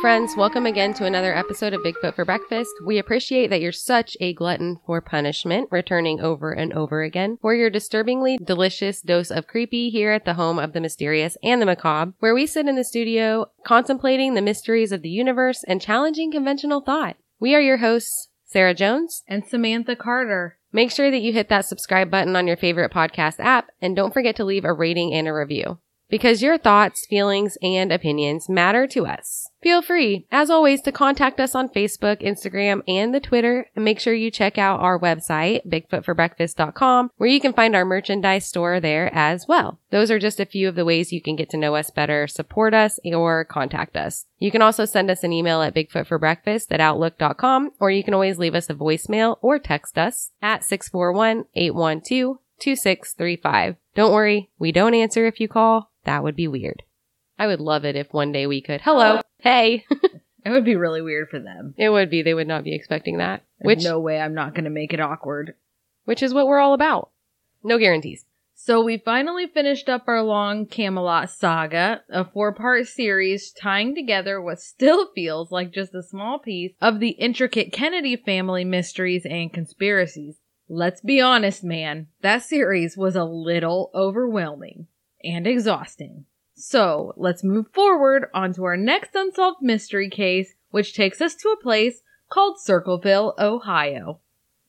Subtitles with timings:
[0.00, 0.34] friends.
[0.34, 2.70] Welcome again to another episode of Bigfoot for Breakfast.
[2.86, 7.54] We appreciate that you're such a glutton for punishment, returning over and over again for
[7.54, 11.66] your disturbingly delicious dose of creepy here at the home of the mysterious and the
[11.66, 16.32] macabre, where we sit in the studio contemplating the mysteries of the universe and challenging
[16.32, 17.16] conventional thought.
[17.38, 19.22] We are your hosts, Sarah Jones.
[19.28, 20.56] and Samantha Carter.
[20.72, 24.14] Make sure that you hit that subscribe button on your favorite podcast app and don't
[24.14, 25.78] forget to leave a rating and a review.
[26.10, 29.50] Because your thoughts, feelings, and opinions matter to us.
[29.62, 33.66] Feel free, as always, to contact us on Facebook, Instagram, and the Twitter.
[33.76, 38.46] And make sure you check out our website, bigfootforbreakfast.com, where you can find our merchandise
[38.46, 39.78] store there as well.
[39.90, 42.26] Those are just a few of the ways you can get to know us better,
[42.26, 44.26] support us, or contact us.
[44.38, 48.38] You can also send us an email at bigfootforbreakfast at outlook.com, or you can always
[48.38, 53.76] leave us a voicemail or text us at 641 812 2635.
[53.94, 55.90] Don't worry, we don't answer if you call.
[56.04, 56.82] That would be weird.
[57.38, 59.84] I would love it if one day we could, hello, hey.
[60.42, 61.74] It would be really weird for them.
[61.76, 63.42] it would be, they would not be expecting that.
[63.60, 65.54] There's Which, no way I'm not going to make it awkward.
[66.06, 67.10] which is what we're all about.
[67.62, 68.24] No guarantees.
[68.54, 74.60] So we finally finished up our long Camelot saga, a four-part series tying together what
[74.60, 80.36] still feels like just a small piece of the intricate Kennedy family mysteries and conspiracies.
[80.72, 84.86] Let's be honest, man, that series was a little overwhelming
[85.24, 86.26] and exhausting.
[86.54, 91.60] So let's move forward onto our next unsolved mystery case, which takes us to a
[91.60, 94.20] place called Circleville, Ohio.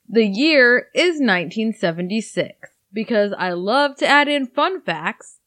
[0.08, 2.70] The year is 1976.
[2.92, 5.38] Because I love to add in fun facts,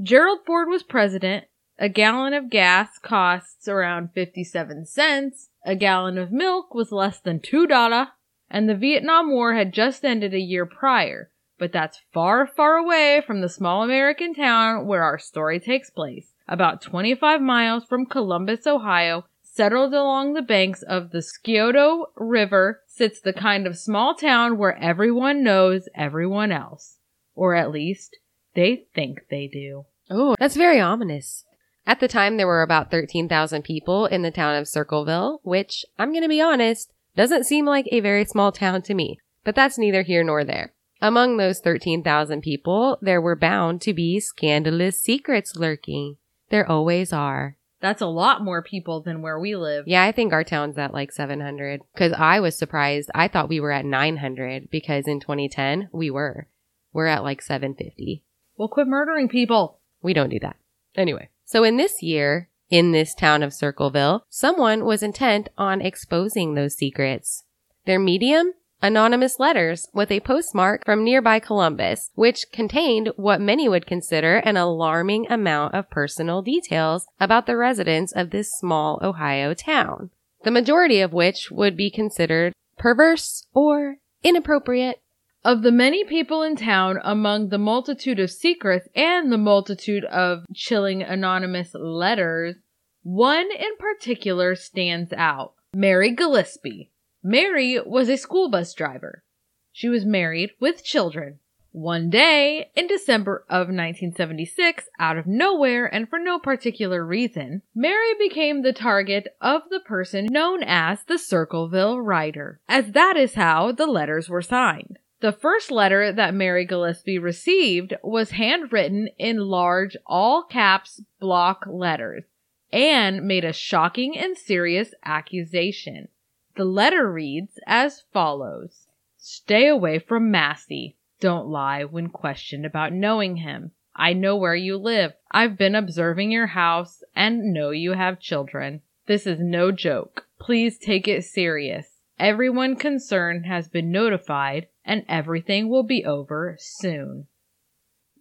[0.00, 1.46] Gerald Ford was president,
[1.80, 7.40] a gallon of gas costs around 57 cents, a gallon of milk was less than
[7.40, 8.06] $2,
[8.50, 11.30] and the Vietnam War had just ended a year prior.
[11.58, 16.34] But that's far, far away from the small American town where our story takes place.
[16.46, 23.20] About 25 miles from Columbus, Ohio, settled along the banks of the Scioto River, sits
[23.20, 26.98] the kind of small town where everyone knows everyone else.
[27.34, 28.16] Or at least,
[28.54, 29.86] they think they do.
[30.10, 31.44] Oh, that's very ominous.
[31.86, 36.10] At the time, there were about 13,000 people in the town of Circleville, which, I'm
[36.10, 39.18] going to be honest, doesn't seem like a very small town to me.
[39.44, 40.72] But that's neither here nor there.
[41.00, 46.16] Among those 13,000 people, there were bound to be scandalous secrets lurking.
[46.50, 47.56] There always are.
[47.80, 49.84] That's a lot more people than where we live.
[49.86, 51.82] Yeah, I think our town's at like 700.
[51.96, 53.10] Cause I was surprised.
[53.14, 56.48] I thought we were at 900 because in 2010 we were.
[56.92, 58.24] We're at like 750.
[58.56, 59.78] Well, quit murdering people.
[60.02, 60.56] We don't do that.
[60.94, 66.54] Anyway, so in this year, in this town of Circleville, someone was intent on exposing
[66.54, 67.44] those secrets.
[67.84, 68.52] Their medium?
[68.82, 74.58] Anonymous letters with a postmark from nearby Columbus, which contained what many would consider an
[74.58, 80.10] alarming amount of personal details about the residents of this small Ohio town.
[80.44, 85.00] The majority of which would be considered perverse or inappropriate.
[85.46, 90.44] Of the many people in town, among the multitude of secrets and the multitude of
[90.52, 92.56] chilling anonymous letters,
[93.04, 95.52] one in particular stands out.
[95.72, 96.90] Mary Gillespie.
[97.22, 99.22] Mary was a school bus driver.
[99.70, 101.38] She was married with children.
[101.70, 108.14] One day, in December of 1976, out of nowhere and for no particular reason, Mary
[108.18, 113.70] became the target of the person known as the Circleville Writer, as that is how
[113.70, 114.98] the letters were signed.
[115.20, 122.24] The first letter that Mary Gillespie received was handwritten in large all caps block letters
[122.70, 126.08] and made a shocking and serious accusation.
[126.56, 128.88] The letter reads as follows.
[129.16, 130.96] Stay away from Massey.
[131.18, 133.72] Don't lie when questioned about knowing him.
[133.94, 135.14] I know where you live.
[135.30, 138.82] I've been observing your house and know you have children.
[139.06, 140.26] This is no joke.
[140.38, 141.88] Please take it serious.
[142.18, 147.26] Everyone concerned has been notified and everything will be over soon.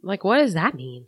[0.03, 1.05] Like, what does that mean?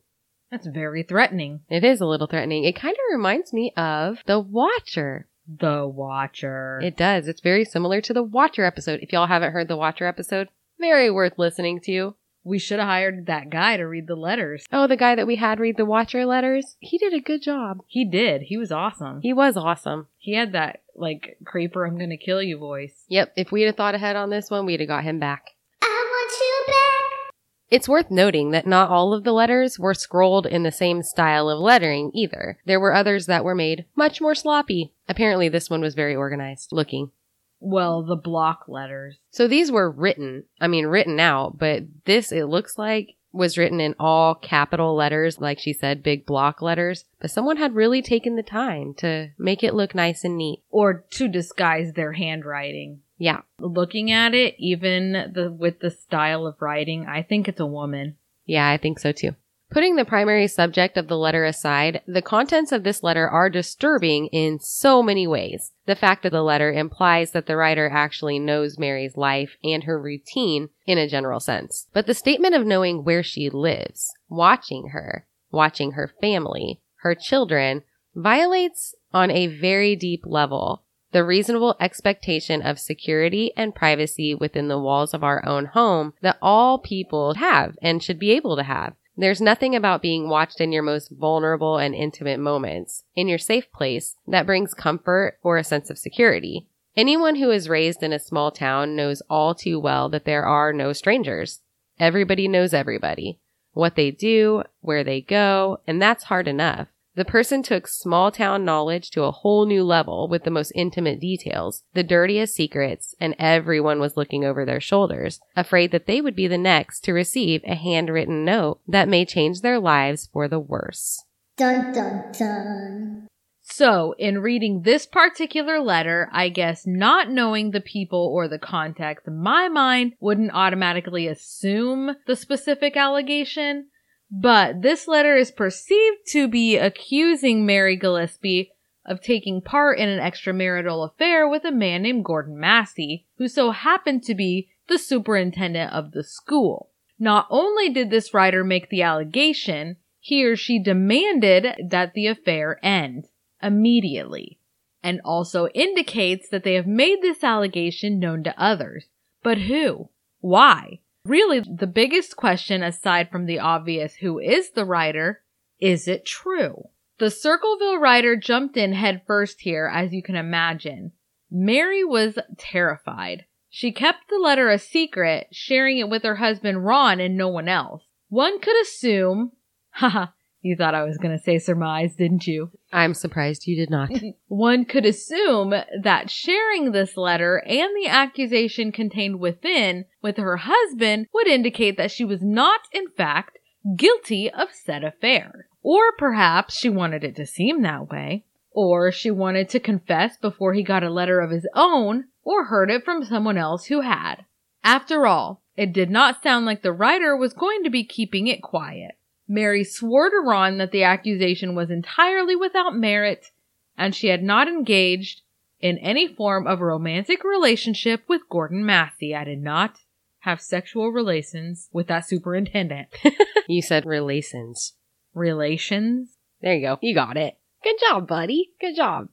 [0.50, 1.62] That's very threatening.
[1.70, 2.64] It is a little threatening.
[2.64, 5.28] It kind of reminds me of The Watcher.
[5.46, 6.80] The Watcher.
[6.82, 7.28] It does.
[7.28, 9.02] It's very similar to the Watcher episode.
[9.02, 10.48] If y'all haven't heard the Watcher episode,
[10.80, 12.16] very worth listening to.
[12.48, 14.66] We should have hired that guy to read the letters.
[14.72, 17.82] Oh, the guy that we had read the Watcher letters, he did a good job.
[17.88, 18.44] He did.
[18.44, 19.22] He was awesome.
[19.22, 20.08] He was awesome.
[20.18, 23.04] He had that, like, creeper, I'm gonna kill you voice.
[23.10, 25.52] Yep, if we'd have thought ahead on this one, we'd have got him back.
[25.82, 27.34] I want you back.
[27.70, 31.50] It's worth noting that not all of the letters were scrolled in the same style
[31.50, 32.60] of lettering either.
[32.66, 34.94] There were others that were made much more sloppy.
[35.10, 37.12] Apparently, this one was very organized looking.
[37.60, 39.18] Well, the block letters.
[39.32, 43.80] So these were written, I mean, written out, but this, it looks like, was written
[43.80, 47.06] in all capital letters, like she said, big block letters.
[47.20, 50.64] But someone had really taken the time to make it look nice and neat.
[50.70, 53.02] Or to disguise their handwriting.
[53.18, 53.42] Yeah.
[53.60, 58.18] Looking at it, even the with the style of writing, I think it's a woman.
[58.46, 59.36] Yeah, I think so too.
[59.70, 64.28] Putting the primary subject of the letter aside, the contents of this letter are disturbing
[64.28, 65.74] in so many ways.
[65.86, 70.00] The fact that the letter implies that the writer actually knows Mary's life and her
[70.02, 71.88] routine in a general sense.
[71.92, 77.84] But the statement of knowing where she lives, watching her, watching her family, her children,
[78.16, 84.80] violates on a very deep level the reasonable expectation of security and privacy within the
[84.80, 88.94] walls of our own home that all people have and should be able to have.
[89.20, 93.72] There's nothing about being watched in your most vulnerable and intimate moments, in your safe
[93.72, 96.68] place, that brings comfort or a sense of security.
[96.96, 100.72] Anyone who is raised in a small town knows all too well that there are
[100.72, 101.62] no strangers.
[102.00, 103.40] Everybody knows everybody,
[103.74, 106.88] what they do, where they go, and that's hard enough.
[107.18, 111.20] The person took small town knowledge to a whole new level with the most intimate
[111.20, 116.36] details, the dirtiest secrets, and everyone was looking over their shoulders, afraid that they would
[116.36, 120.60] be the next to receive a handwritten note that may change their lives for the
[120.60, 121.26] worse.
[121.58, 123.28] Dun dun dun.
[123.64, 129.28] So, in reading this particular letter, I guess not knowing the people or the context,
[129.28, 133.88] my mind wouldn't automatically assume the specific allegation.
[134.30, 138.72] But this letter is perceived to be accusing Mary Gillespie
[139.06, 143.72] of taking part in an extramarital affair with a man named Gordon Massey, who so
[143.72, 146.90] happened to be the superintendent of the school.
[147.18, 152.80] Not only did this writer make the allegation, he or she demanded that the affair
[152.84, 153.28] end
[153.64, 154.60] immediately,
[155.02, 159.06] and also indicates that they have made this allegation known to others.
[159.42, 160.10] But who?
[160.42, 161.00] Why?
[161.28, 165.42] Really, the biggest question aside from the obvious who is the writer,
[165.78, 166.84] is it true?
[167.20, 171.12] The Circleville writer jumped in headfirst here, as you can imagine.
[171.52, 173.46] Mary was terrified.
[173.70, 177.68] She kept the letter a secret, sharing it with her husband Ron and no one
[177.68, 178.04] else.
[178.30, 179.52] One could assume,
[179.90, 180.28] haha,
[180.68, 182.72] you thought I was going to say surmise, didn't you?
[182.92, 184.12] I'm surprised you did not.
[184.48, 191.28] One could assume that sharing this letter and the accusation contained within with her husband
[191.34, 193.58] would indicate that she was not, in fact,
[193.96, 195.68] guilty of said affair.
[195.82, 198.44] Or perhaps she wanted it to seem that way.
[198.72, 202.92] Or she wanted to confess before he got a letter of his own or heard
[202.92, 204.46] it from someone else who had.
[204.84, 208.62] After all, it did not sound like the writer was going to be keeping it
[208.62, 209.18] quiet.
[209.48, 213.52] Mary swore to Ron that the accusation was entirely without merit
[213.98, 215.42] and she had not engaged
[215.80, 219.36] in any form of romantic relationship with Gordon Massey.
[219.36, 220.00] I did not
[220.40, 223.10] have sexual relations with that superintendent.
[223.68, 224.94] you said relations.
[225.34, 226.38] relations?
[226.62, 227.00] There you go.
[227.02, 227.58] You got it.
[227.84, 228.72] Good job, buddy.
[228.80, 229.30] Good job.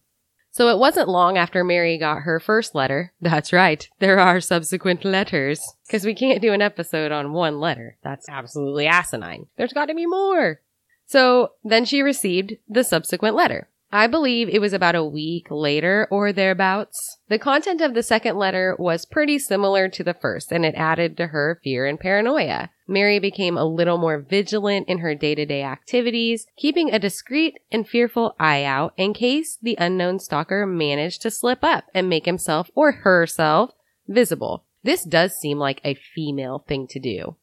[0.55, 3.13] So it wasn't long after Mary got her first letter.
[3.21, 3.89] That's right.
[3.99, 5.61] There are subsequent letters.
[5.85, 7.97] Because we can't do an episode on one letter.
[8.05, 9.49] That's absolutely asinine.
[9.57, 10.61] There's got to be more.
[11.07, 13.69] So then she received the subsequent letter.
[13.91, 17.19] I believe it was about a week later or thereabouts.
[17.29, 21.17] The content of the second letter was pretty similar to the first and it added
[21.17, 22.71] to her fear and paranoia.
[22.87, 28.37] Mary became a little more vigilant in her day-to-day activities, keeping a discreet and fearful
[28.39, 32.93] eye out in case the unknown stalker managed to slip up and make himself or
[32.93, 33.71] herself
[34.07, 34.65] visible.
[34.83, 37.37] This does seem like a female thing to do.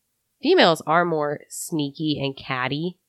[0.43, 2.99] Females are more sneaky and catty.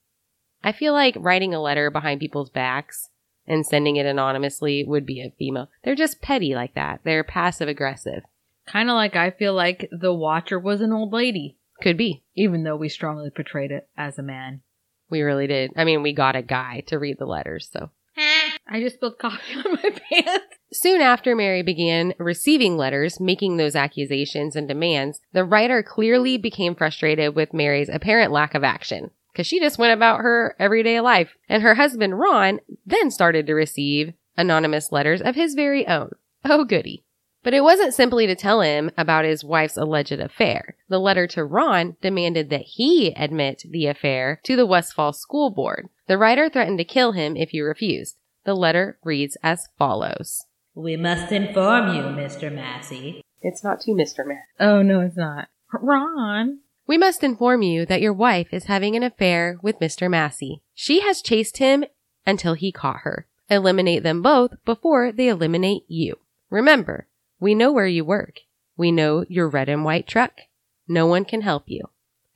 [0.64, 3.10] I feel like writing a letter behind people's backs
[3.46, 5.68] and sending it anonymously would be a female.
[5.84, 7.00] They're just petty like that.
[7.04, 8.22] They're passive aggressive.
[8.66, 12.22] Kind of like I feel like the watcher was an old lady, Could be.
[12.34, 14.62] even though we strongly portrayed it as a man.
[15.10, 15.72] We really did.
[15.76, 17.90] I mean, we got a guy to read the letters, so.
[18.16, 20.56] I just spilled coffee on my pants.
[20.72, 26.74] Soon after Mary began receiving letters making those accusations and demands, the writer clearly became
[26.74, 29.10] frustrated with Mary's apparent lack of action.
[29.32, 31.36] Because she just went about her everyday life.
[31.48, 36.12] And her husband, Ron, then started to receive anonymous letters of his very own.
[36.44, 37.04] Oh, goody.
[37.42, 40.76] But it wasn't simply to tell him about his wife's alleged affair.
[40.88, 45.88] The letter to Ron demanded that he admit the affair to the Westfall School Board.
[46.06, 48.16] The writer threatened to kill him if he refused.
[48.44, 50.44] The letter reads as follows.
[50.74, 52.52] We must inform you, Mr.
[52.52, 53.22] Massey.
[53.40, 54.26] It's not to Mr.
[54.26, 54.44] Matt.
[54.60, 55.48] Oh, no, it's not.
[55.72, 56.60] Ron.
[56.86, 60.10] We must inform you that your wife is having an affair with Mr.
[60.10, 60.62] Massey.
[60.74, 61.84] She has chased him
[62.26, 63.26] until he caught her.
[63.50, 66.16] Eliminate them both before they eliminate you.
[66.50, 67.08] Remember,
[67.42, 68.38] We know where you work.
[68.76, 70.42] We know your red and white truck.
[70.86, 71.82] No one can help you.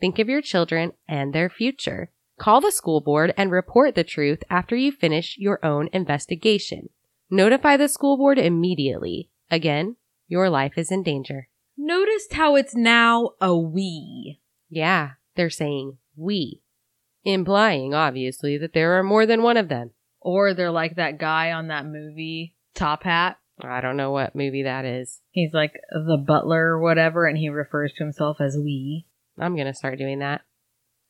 [0.01, 2.11] Think of your children and their future.
[2.41, 6.89] Call the school board and report the truth after you finish your own investigation.
[7.31, 9.31] Notify the school board immediately.
[9.49, 9.95] Again,
[10.27, 11.47] your life is in danger.
[11.79, 14.41] Noticed how it's now a we.
[14.69, 16.63] Yeah, they're saying we,
[17.23, 19.93] implying obviously that there are more than one of them.
[20.21, 23.39] Or they're like that guy on that movie, Top Hat.
[23.61, 25.21] I don't know what movie that is.
[25.31, 29.07] He's like the butler or whatever, and he refers to himself as we.
[29.39, 30.43] I'm going to start doing that.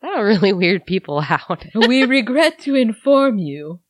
[0.00, 1.64] That'll really weird people out.
[1.74, 3.80] we regret to inform you.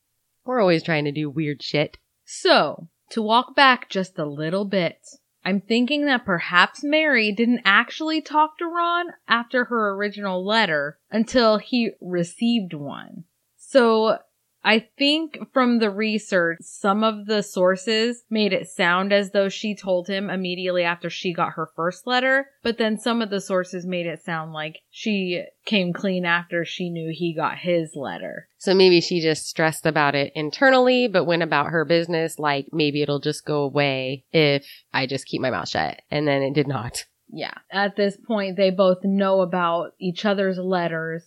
[0.44, 1.98] We're always trying to do weird shit.
[2.24, 4.98] So, to walk back just a little bit,
[5.44, 11.58] I'm thinking that perhaps Mary didn't actually talk to Ron after her original letter until
[11.58, 13.24] he received one.
[13.56, 14.18] So
[14.66, 19.76] I think from the research, some of the sources made it sound as though she
[19.76, 23.86] told him immediately after she got her first letter, but then some of the sources
[23.86, 28.48] made it sound like she came clean after she knew he got his letter.
[28.58, 33.02] So maybe she just stressed about it internally, but went about her business like maybe
[33.02, 36.02] it'll just go away if I just keep my mouth shut.
[36.10, 37.04] And then it did not.
[37.28, 37.54] Yeah.
[37.70, 41.24] At this point, they both know about each other's letters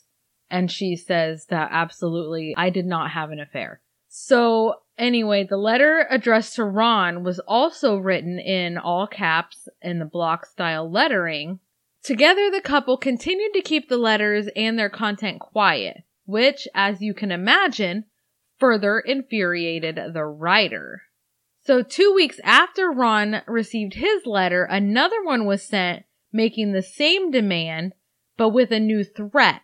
[0.50, 3.82] and she says that absolutely, I did not have an affair.
[4.08, 10.06] So anyway, the letter addressed to Ron was also written in all caps in the
[10.06, 11.60] block style lettering.
[12.04, 17.14] Together, the couple continued to keep the letters and their content quiet, which, as you
[17.14, 18.06] can imagine,
[18.58, 21.04] further infuriated the writer.
[21.62, 27.32] So two weeks after Ron received his letter, another one was sent making the same
[27.32, 27.94] demand,
[28.38, 29.62] but with a new threat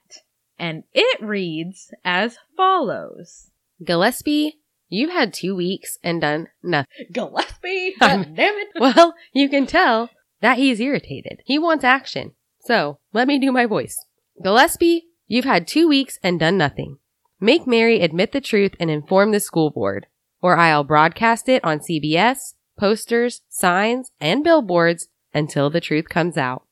[0.58, 3.52] and it reads as follows.
[3.84, 4.60] Gillespie,
[4.90, 6.88] you've had two weeks and done nothing.
[7.12, 8.68] Gillespie, damn it.
[8.80, 10.10] Well, you can tell
[10.42, 11.42] that he's irritated.
[11.46, 12.34] He wants action.
[12.62, 14.06] So let me do my voice.
[14.42, 16.98] Gillespie, you've had two weeks and done nothing.
[17.40, 20.08] Make Mary admit the truth and inform the school board,
[20.42, 26.64] or I'll broadcast it on CBS, posters, signs, and billboards until the truth comes out.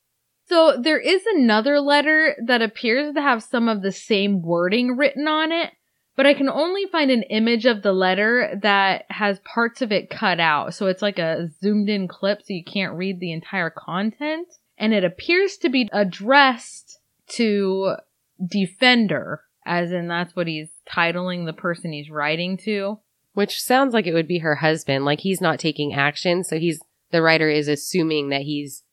[0.46, 5.26] So there is another letter that appears to have some of the same wording written
[5.26, 5.72] on it,
[6.16, 10.10] but I can only find an image of the letter that has parts of it
[10.10, 10.74] cut out.
[10.74, 14.48] So it's like a zoomed in clip so you can't read the entire content.
[14.76, 16.98] And it appears to be addressed
[17.28, 17.96] to
[18.44, 22.98] Defender, as in that's what he's titling the person he's writing to.
[23.32, 25.04] Which sounds like it would be her husband.
[25.04, 26.44] Like he's not taking action.
[26.44, 28.83] So he's, the writer is assuming that he's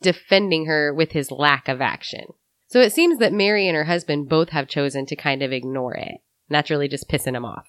[0.00, 2.26] defending her with his lack of action.
[2.68, 5.94] So it seems that Mary and her husband both have chosen to kind of ignore
[5.94, 7.66] it, naturally just pissing him off.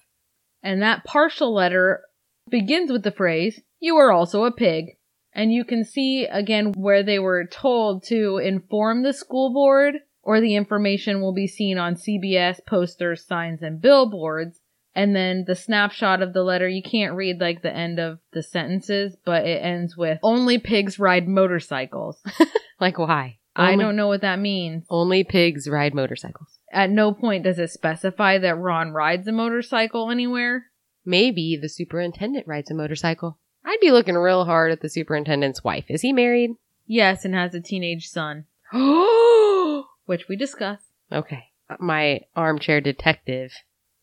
[0.62, 2.02] And that partial letter
[2.50, 4.96] begins with the phrase, You are also a pig.
[5.32, 10.40] And you can see again where they were told to inform the school board, or
[10.40, 14.60] the information will be seen on CBS posters, signs, and billboards.
[14.98, 18.42] And then the snapshot of the letter, you can't read like the end of the
[18.42, 22.20] sentences, but it ends with only pigs ride motorcycles.
[22.80, 23.38] Like why?
[23.56, 24.84] I don't know what that means.
[24.88, 26.60] Only pigs ride motorcycles.
[26.72, 30.66] At no point does it specify that Ron rides a motorcycle anywhere.
[31.04, 33.38] Maybe the superintendent rides a motorcycle.
[33.64, 35.86] I'd be looking real hard at the superintendent's wife.
[35.88, 36.52] Is he married?
[36.86, 38.44] Yes, and has a teenage son,
[40.06, 40.78] which we discuss.
[41.10, 41.46] Okay.
[41.68, 43.52] Uh, my armchair detective,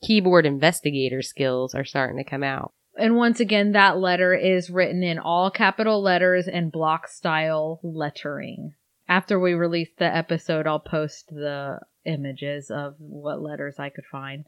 [0.04, 2.74] keyboard investigator skills are starting to come out.
[2.98, 8.74] And once again, that letter is written in all capital letters and block style lettering.
[9.08, 14.46] After we release the episode, I'll post the images of what letters I could find.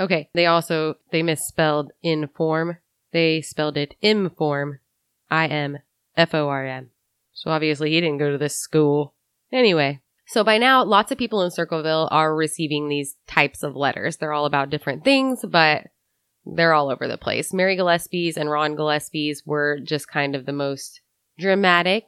[0.00, 0.30] Okay.
[0.34, 2.78] They also, they misspelled inform.
[3.12, 4.80] They spelled it inform.
[5.30, 6.90] I-M-F-O-R-M.
[7.34, 9.14] So obviously he didn't go to this school.
[9.52, 10.00] Anyway.
[10.32, 14.16] So by now, lots of people in Circleville are receiving these types of letters.
[14.16, 15.88] They're all about different things, but
[16.46, 17.52] they're all over the place.
[17.52, 21.02] Mary Gillespie's and Ron Gillespie's were just kind of the most
[21.38, 22.04] dramatic.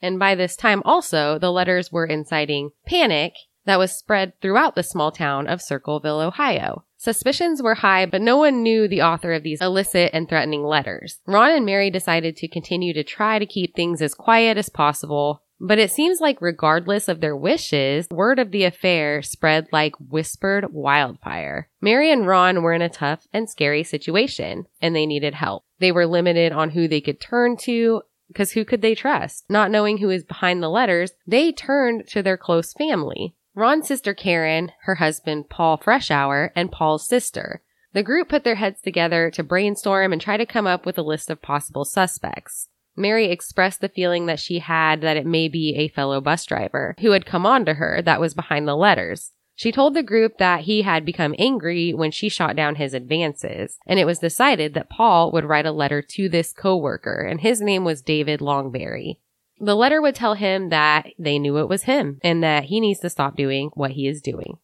[0.00, 3.34] And by this time also, the letters were inciting panic
[3.66, 6.86] that was spread throughout the small town of Circleville, Ohio.
[6.96, 11.18] Suspicions were high, but no one knew the author of these illicit and threatening letters.
[11.26, 15.42] Ron and Mary decided to continue to try to keep things as quiet as possible,
[15.64, 20.72] but it seems like regardless of their wishes, word of the affair spread like whispered
[20.72, 21.68] wildfire.
[21.80, 25.64] Mary and Ron were in a tough and scary situation, and they needed help.
[25.78, 29.44] They were limited on who they could turn to, because who could they trust?
[29.48, 33.36] Not knowing who is behind the letters, they turned to their close family.
[33.54, 37.62] Ron's sister Karen, her husband Paul Freshour, and Paul's sister.
[37.92, 41.02] The group put their heads together to brainstorm and try to come up with a
[41.02, 42.68] list of possible suspects.
[42.96, 46.94] Mary expressed the feeling that she had that it may be a fellow bus driver
[47.00, 49.32] who had come on to her that was behind the letters.
[49.54, 53.78] She told the group that he had become angry when she shot down his advances,
[53.86, 57.60] and it was decided that Paul would write a letter to this coworker, and his
[57.60, 59.18] name was David Longberry.
[59.60, 63.00] The letter would tell him that they knew it was him and that he needs
[63.00, 64.58] to stop doing what he is doing.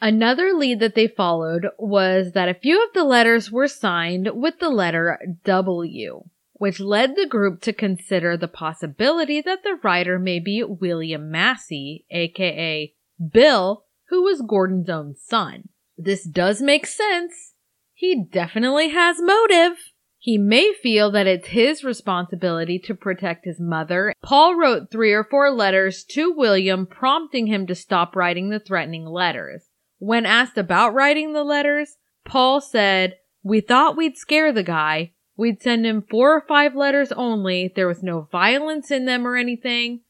[0.00, 4.58] Another lead that they followed was that a few of the letters were signed with
[4.58, 6.24] the letter W,
[6.62, 12.06] which led the group to consider the possibility that the writer may be William Massey,
[12.12, 12.94] aka
[13.32, 15.70] Bill, who was Gordon's own son.
[15.98, 17.54] This does make sense.
[17.94, 19.76] He definitely has motive.
[20.18, 24.14] He may feel that it's his responsibility to protect his mother.
[24.22, 29.06] Paul wrote three or four letters to William prompting him to stop writing the threatening
[29.06, 29.64] letters.
[29.98, 35.14] When asked about writing the letters, Paul said, We thought we'd scare the guy.
[35.36, 37.72] We'd send him four or five letters only.
[37.74, 40.00] There was no violence in them or anything.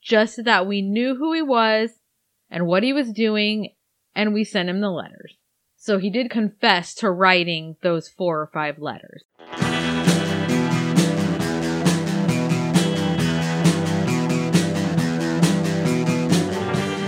[0.00, 1.90] Just that we knew who he was
[2.48, 3.74] and what he was doing
[4.14, 5.36] and we sent him the letters.
[5.76, 9.24] So he did confess to writing those four or five letters.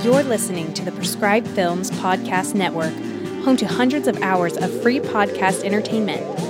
[0.04, 2.92] You're listening to the Prescribed Films Podcast Network,
[3.44, 6.50] home to hundreds of hours of free podcast entertainment.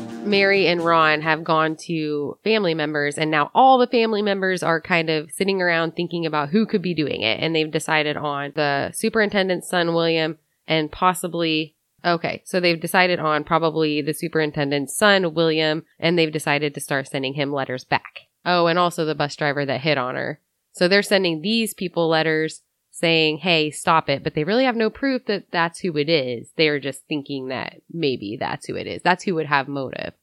[0.23, 4.79] Mary and Ron have gone to family members, and now all the family members are
[4.79, 7.39] kind of sitting around thinking about who could be doing it.
[7.39, 13.43] And they've decided on the superintendent's son, William, and possibly, okay, so they've decided on
[13.43, 18.21] probably the superintendent's son, William, and they've decided to start sending him letters back.
[18.45, 20.39] Oh, and also the bus driver that hit on her.
[20.71, 24.23] So they're sending these people letters saying, hey, stop it.
[24.23, 26.51] But they really have no proof that that's who it is.
[26.57, 29.01] They're just thinking that maybe that's who it is.
[29.01, 30.13] That's who would have motive.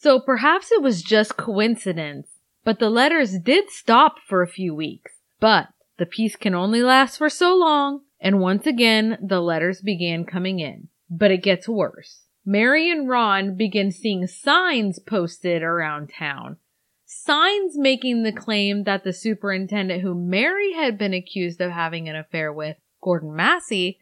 [0.00, 2.28] So perhaps it was just coincidence,
[2.64, 5.12] but the letters did stop for a few weeks.
[5.40, 10.24] But the peace can only last for so long, and once again the letters began
[10.24, 10.88] coming in.
[11.08, 12.22] But it gets worse.
[12.44, 16.56] Mary and Ron begin seeing signs posted around town
[17.22, 22.16] signs making the claim that the superintendent who Mary had been accused of having an
[22.16, 24.00] affair with, Gordon Massey,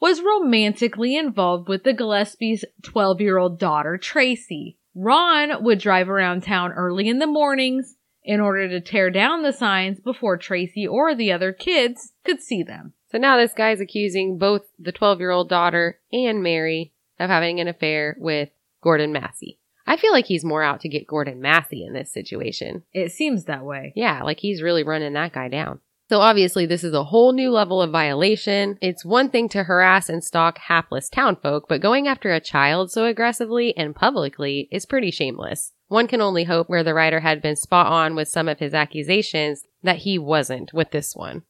[0.00, 4.76] was romantically involved with the Gillespie's 12 year old daughter, Tracy.
[4.94, 9.52] Ron would drive around town early in the mornings in order to tear down the
[9.52, 12.92] signs before Tracy or the other kids could see them.
[13.10, 17.60] So now this guy's accusing both the 12 year old daughter and Mary of having
[17.60, 18.50] an affair with
[18.82, 19.58] Gordon Massey.
[19.92, 22.82] I feel like he's more out to get Gordon Massey in this situation.
[22.94, 23.92] It seems that way.
[23.94, 25.80] Yeah, like he's really running that guy down.
[26.08, 28.78] So obviously this is a whole new level of violation.
[28.80, 33.04] It's one thing to harass and stalk hapless townfolk, but going after a child so
[33.04, 35.72] aggressively and publicly is pretty shameless.
[35.88, 38.72] One can only hope where the writer had been spot on with some of his
[38.72, 41.42] accusations that he wasn't with this one.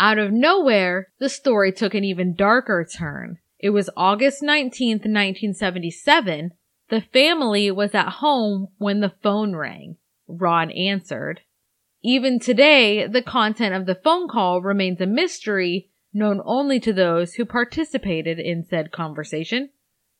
[0.00, 3.38] Out of nowhere, the story took an even darker turn.
[3.60, 6.50] It was August 19th, 1977,
[6.88, 9.96] the family was at home when the phone rang.
[10.28, 11.40] Ron answered.
[12.02, 17.34] Even today, the content of the phone call remains a mystery known only to those
[17.34, 19.70] who participated in said conversation.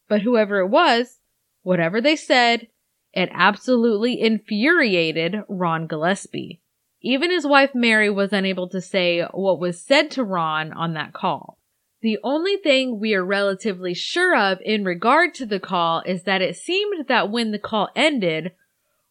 [0.09, 1.21] But whoever it was,
[1.63, 2.69] whatever they said,
[3.13, 6.61] it absolutely infuriated Ron Gillespie.
[7.01, 11.13] Even his wife Mary was unable to say what was said to Ron on that
[11.13, 11.59] call.
[12.07, 16.41] The only thing we are relatively sure of in regard to the call is that
[16.41, 18.53] it seemed that when the call ended,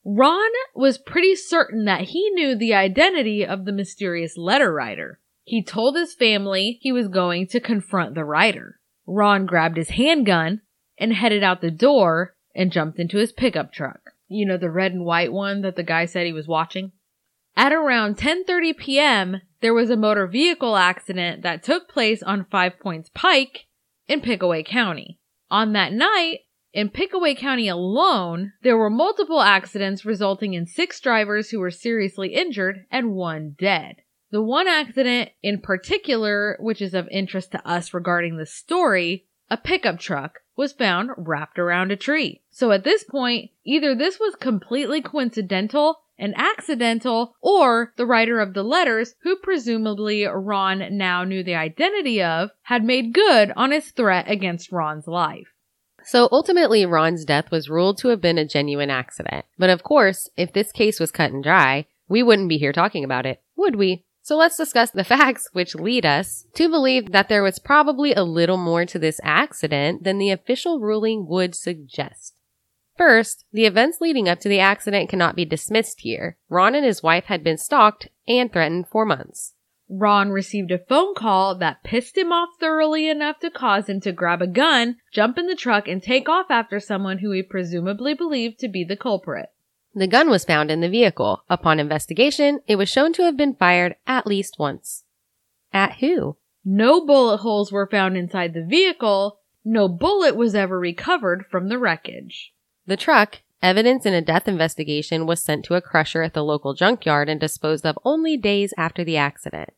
[0.05, 5.19] Ron was pretty certain that he knew the identity of the mysterious letter writer.
[5.43, 8.79] He told his family he was going to confront the writer.
[9.05, 10.61] Ron grabbed his handgun
[10.97, 13.99] and headed out the door and jumped into his pickup truck.
[14.29, 16.93] You know, the red and white one that the guy said he was watching?
[17.57, 22.79] At around 10:30 p.m., there was a motor vehicle accident that took place on Five
[22.79, 23.65] Points Pike
[24.07, 25.17] in Pickaway County.
[25.49, 31.49] On that night, in Pickaway County alone, there were multiple accidents resulting in six drivers
[31.49, 33.95] who were seriously injured and one dead.
[34.29, 39.57] The one accident in particular, which is of interest to us regarding the story, a
[39.57, 42.43] pickup truck was found wrapped around a tree.
[42.51, 48.53] So at this point, either this was completely coincidental an accidental, or the writer of
[48.53, 53.91] the letters, who presumably Ron now knew the identity of, had made good on his
[53.91, 55.47] threat against Ron's life.
[56.05, 59.45] So ultimately, Ron's death was ruled to have been a genuine accident.
[59.57, 63.03] But of course, if this case was cut and dry, we wouldn't be here talking
[63.03, 64.05] about it, would we?
[64.21, 68.23] So let's discuss the facts which lead us to believe that there was probably a
[68.23, 72.35] little more to this accident than the official ruling would suggest.
[72.97, 76.37] First, the events leading up to the accident cannot be dismissed here.
[76.49, 79.53] Ron and his wife had been stalked and threatened for months.
[79.89, 84.11] Ron received a phone call that pissed him off thoroughly enough to cause him to
[84.11, 88.13] grab a gun, jump in the truck, and take off after someone who he presumably
[88.13, 89.49] believed to be the culprit.
[89.93, 91.43] The gun was found in the vehicle.
[91.49, 95.03] Upon investigation, it was shown to have been fired at least once.
[95.71, 96.37] At who?
[96.63, 99.39] No bullet holes were found inside the vehicle.
[99.63, 102.54] No bullet was ever recovered from the wreckage.
[102.87, 106.75] The truck, evidence in a death investigation, was sent to a crusher at the local
[106.75, 109.69] junkyard and disposed of only days after the accident.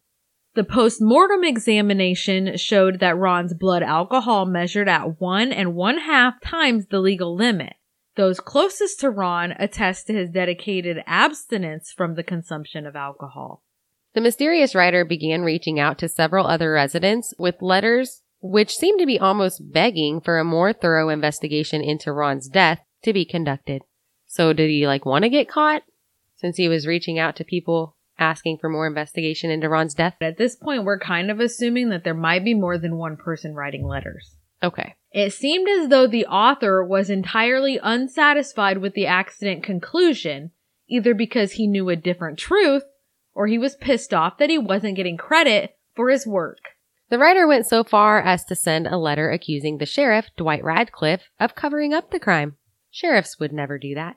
[0.56, 6.88] The post-mortem examination showed that Ron's blood alcohol measured at one and one half times
[6.88, 7.74] the legal limit.
[8.16, 13.64] Those closest to Ron attest to his dedicated abstinence from the consumption of alcohol.
[14.16, 19.06] The mysterious writer began reaching out to several other residents with letters which seemed to
[19.06, 23.84] be almost begging for a more thorough investigation into Ron's death to be conducted.
[24.26, 25.84] So did he like want to get caught
[26.36, 30.16] since he was reaching out to people asking for more investigation into Ron's death?
[30.22, 33.54] At this point, we're kind of assuming that there might be more than one person
[33.54, 34.36] writing letters.
[34.62, 34.96] Okay.
[35.12, 40.52] It seemed as though the author was entirely unsatisfied with the accident conclusion,
[40.90, 42.84] either because he knew a different truth
[43.34, 46.58] or he was pissed off that he wasn't getting credit for his work.
[47.10, 51.30] The writer went so far as to send a letter accusing the sheriff, Dwight Radcliffe,
[51.40, 52.58] of covering up the crime.
[52.98, 54.16] Sheriffs would never do that.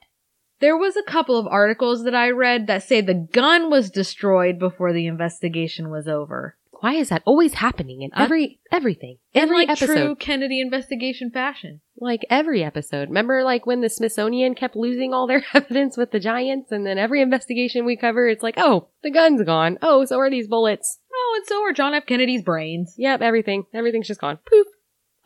[0.61, 4.59] There was a couple of articles that I read that say the gun was destroyed
[4.59, 6.57] before the investigation was over.
[6.81, 9.19] Why is that always happening in every everything?
[9.35, 9.87] Every like episode.
[9.87, 11.83] true Kennedy investigation fashion.
[11.99, 13.09] Like every episode.
[13.09, 16.97] Remember like when the Smithsonian kept losing all their evidence with the giants and then
[16.97, 19.77] every investigation we cover it's like, "Oh, the gun's gone.
[19.83, 22.07] Oh, so are these bullets." Oh, and so are John F.
[22.07, 22.95] Kennedy's brains.
[22.97, 23.65] Yep, everything.
[23.75, 24.39] Everything's just gone.
[24.49, 24.67] Poof.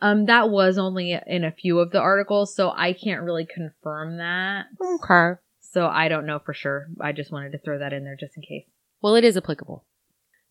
[0.05, 4.17] Um, that was only in a few of the articles, so I can't really confirm
[4.17, 4.67] that.
[4.79, 5.39] Okay.
[5.59, 6.89] So I don't know for sure.
[7.01, 8.67] I just wanted to throw that in there just in case.
[9.01, 9.83] Well, it is applicable.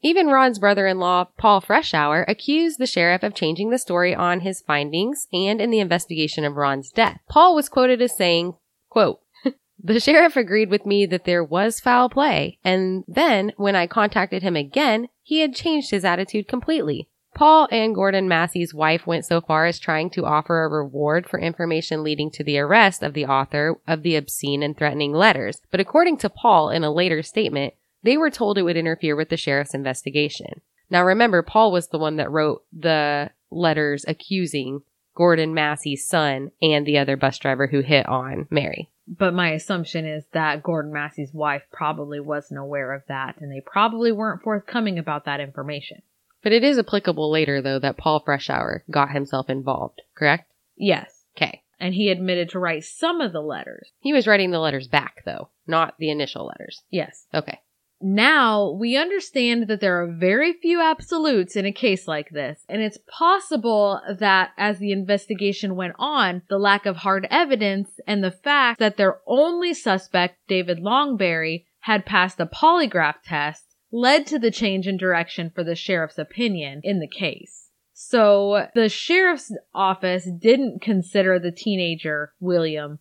[0.03, 5.29] Even Ron's brother-in-law, Paul Freshour, accused the sheriff of changing the story on his findings
[5.33, 7.21] and in the investigation of Ron's death.
[7.29, 8.57] Paul was quoted as saying,
[8.89, 9.21] quote,
[9.83, 14.43] the sheriff agreed with me that there was foul play, and then, when I contacted
[14.43, 17.09] him again, he had changed his attitude completely.
[17.35, 21.39] Paul and Gordon Massey's wife went so far as trying to offer a reward for
[21.39, 25.61] information leading to the arrest of the author of the obscene and threatening letters.
[25.71, 29.31] But according to Paul in a later statement, they were told it would interfere with
[29.31, 30.61] the sheriff's investigation.
[30.91, 34.83] Now remember, Paul was the one that wrote the letters accusing
[35.17, 38.91] Gordon Massey's son and the other bus driver who hit on Mary.
[39.07, 43.61] But my assumption is that Gordon Massey's wife probably wasn't aware of that, and they
[43.61, 46.03] probably weren't forthcoming about that information.
[46.45, 50.53] But it is applicable later, though, that Paul Freshour got himself involved, correct?
[50.77, 51.25] Yes.
[51.37, 51.63] Okay.
[51.81, 53.91] And he admitted to write some of the letters.
[54.01, 56.83] He was writing the letters back, though, not the initial letters.
[56.91, 57.27] Yes.
[57.35, 57.59] Okay.
[58.01, 62.83] Now we understand that there are very few absolutes in a case like this, and
[62.83, 68.31] it's possible that as the investigation went on, the lack of hard evidence and the
[68.31, 73.64] fact that their only suspect, David Longberry, had passed a polygraph test
[73.95, 77.71] led to the change in direction for the sheriff's opinion in the case.
[77.93, 82.99] So the sheriff's office didn't consider the teenager, William,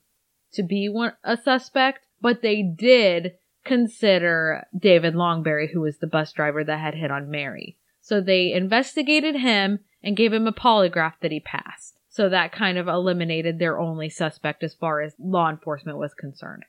[0.54, 3.32] to be one, a suspect, but they did
[3.66, 7.80] consider David Longberry, who was the bus driver that had hit on Mary.
[8.00, 11.98] So they investigated him and gave him a polygraph that he passed.
[12.08, 16.66] So that kind of eliminated their only suspect as far as law enforcement was concerned.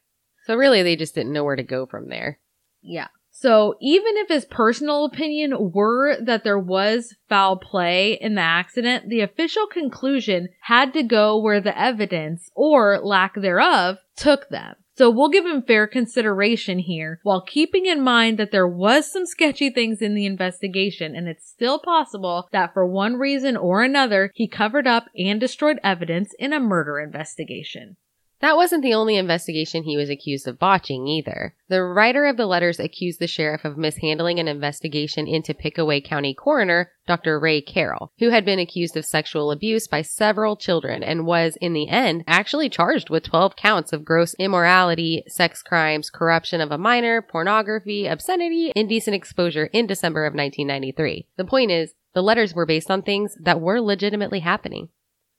[0.47, 2.39] So really, they just didn't know where to go from there.
[2.81, 3.09] Yeah.
[3.37, 9.09] So even if his personal opinion were that there was foul play in the accident,
[9.09, 14.77] the official conclusion had to go where the evidence or lack thereof took them.
[14.97, 19.27] So we'll give him fair consideration here while keeping in mind that there was some
[19.27, 24.31] sketchy things in the investigation and it's still possible that for one reason or another
[24.33, 27.97] he covered up and destroyed evidence in a murder investigation.
[28.45, 31.55] That wasn't the only investigation he was accused of botching either.
[31.69, 36.35] The writer of the letters accused the sheriff of mishandling an investigation into Pickaway County
[36.35, 37.41] coroner, Dr.
[37.41, 41.73] Ray Carroll, who had been accused of sexual abuse by several children and was, in
[41.73, 46.77] the end, actually charged with 12 counts of gross immorality, sex crimes, corruption of a
[46.77, 51.29] minor, pornography, obscenity, indecent exposure in December of 1993.
[51.39, 54.91] The point is, the letters were based on things that were legitimately happening.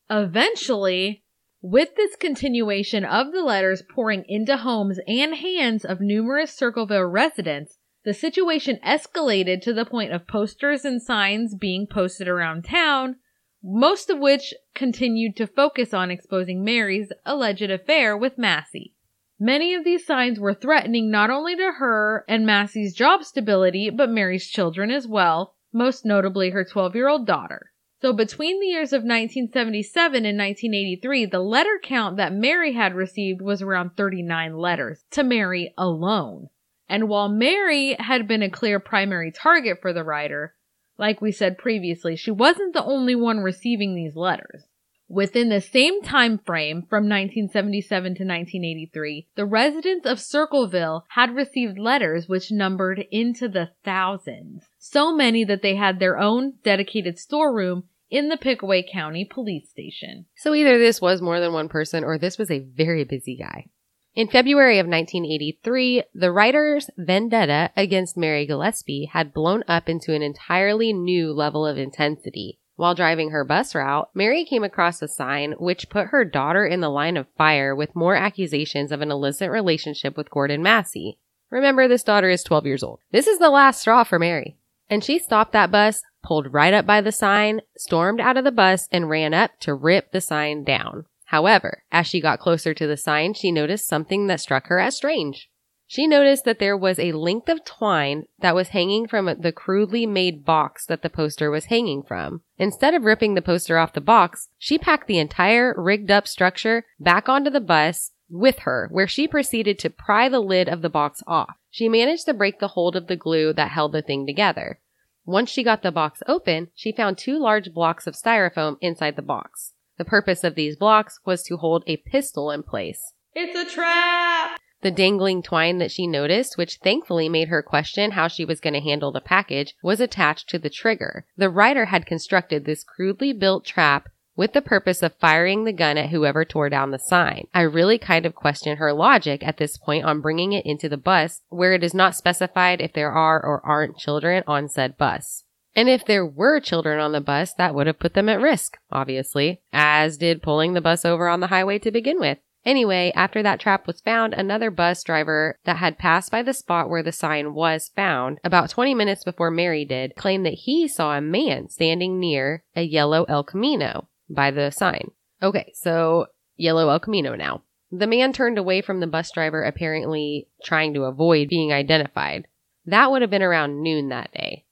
[0.10, 1.24] Eventually,
[1.68, 7.80] with this continuation of the letters pouring into homes and hands of numerous Circleville residents,
[8.04, 13.16] the situation escalated to the point of posters and signs being posted around town,
[13.64, 18.94] most of which continued to focus on exposing Mary's alleged affair with Massey.
[19.40, 24.12] Many of these signs were threatening not only to her and Massey's job stability, but
[24.12, 27.72] Mary's children as well, most notably her 12 year old daughter.
[28.06, 33.42] So between the years of 1977 and 1983, the letter count that Mary had received
[33.42, 36.50] was around 39 letters to Mary alone.
[36.88, 40.54] And while Mary had been a clear primary target for the writer,
[41.00, 44.68] like we said previously, she wasn't the only one receiving these letters.
[45.08, 51.80] Within the same time frame from 1977 to 1983, the residents of Circleville had received
[51.80, 54.66] letters which numbered into the thousands.
[54.78, 60.26] So many that they had their own dedicated storeroom in the Pickaway County Police Station.
[60.36, 63.68] So either this was more than one person or this was a very busy guy.
[64.16, 70.22] In February of 1983, the writer's vendetta against Mary Gillespie had blown up into an
[70.22, 72.60] entirely new level of intensity.
[72.78, 76.80] While driving her bus route, Mary came across a sign which put her daughter in
[76.80, 81.18] the line of fire with more accusations of an illicit relationship with Gordon Massey.
[81.50, 83.00] Remember, this daughter is 12 years old.
[83.12, 84.58] This is the last straw for Mary.
[84.90, 88.52] And she stopped that bus, pulled right up by the sign, stormed out of the
[88.52, 91.06] bus, and ran up to rip the sign down.
[91.26, 94.98] However, as she got closer to the sign, she noticed something that struck her as
[94.98, 95.50] strange.
[95.88, 100.06] She noticed that there was a length of twine that was hanging from the crudely
[100.06, 102.42] made box that the poster was hanging from.
[102.58, 106.86] Instead of ripping the poster off the box, she packed the entire rigged up structure
[107.00, 110.90] back onto the bus with her, where she proceeded to pry the lid of the
[110.90, 111.56] box off.
[111.70, 114.80] She managed to break the hold of the glue that held the thing together.
[115.26, 119.22] Once she got the box open, she found two large blocks of styrofoam inside the
[119.22, 119.74] box.
[119.98, 123.14] The purpose of these blocks was to hold a pistol in place.
[123.34, 124.60] It's a trap!
[124.82, 128.76] The dangling twine that she noticed, which thankfully made her question how she was going
[128.76, 131.26] to handle the package, was attached to the trigger.
[131.36, 135.98] The writer had constructed this crudely built trap with the purpose of firing the gun
[135.98, 137.48] at whoever tore down the sign.
[137.54, 140.98] I really kind of question her logic at this point on bringing it into the
[140.98, 145.44] bus where it is not specified if there are or aren't children on said bus.
[145.76, 148.78] And if there were children on the bus, that would have put them at risk,
[148.92, 152.38] obviously, as did pulling the bus over on the highway to begin with.
[152.66, 156.90] Anyway, after that trap was found, another bus driver that had passed by the spot
[156.90, 161.16] where the sign was found about 20 minutes before Mary did claimed that he saw
[161.16, 165.12] a man standing near a yellow El Camino by the sign.
[165.42, 167.62] Okay, so yellow El Camino now.
[167.92, 172.48] The man turned away from the bus driver, apparently trying to avoid being identified.
[172.86, 174.66] That would have been around noon that day.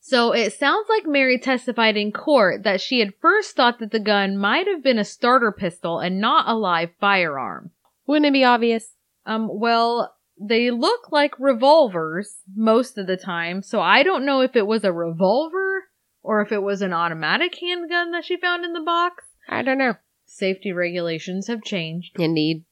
[0.00, 4.00] So it sounds like Mary testified in court that she had first thought that the
[4.00, 7.72] gun might have been a starter pistol and not a live firearm.
[8.06, 8.94] Wouldn't it be obvious?
[9.26, 14.56] Um, well, they look like revolvers most of the time, so I don't know if
[14.56, 15.84] it was a revolver
[16.22, 19.24] or if it was an automatic handgun that she found in the box.
[19.48, 19.94] I don't know.
[20.24, 22.18] Safety regulations have changed.
[22.18, 22.64] Indeed.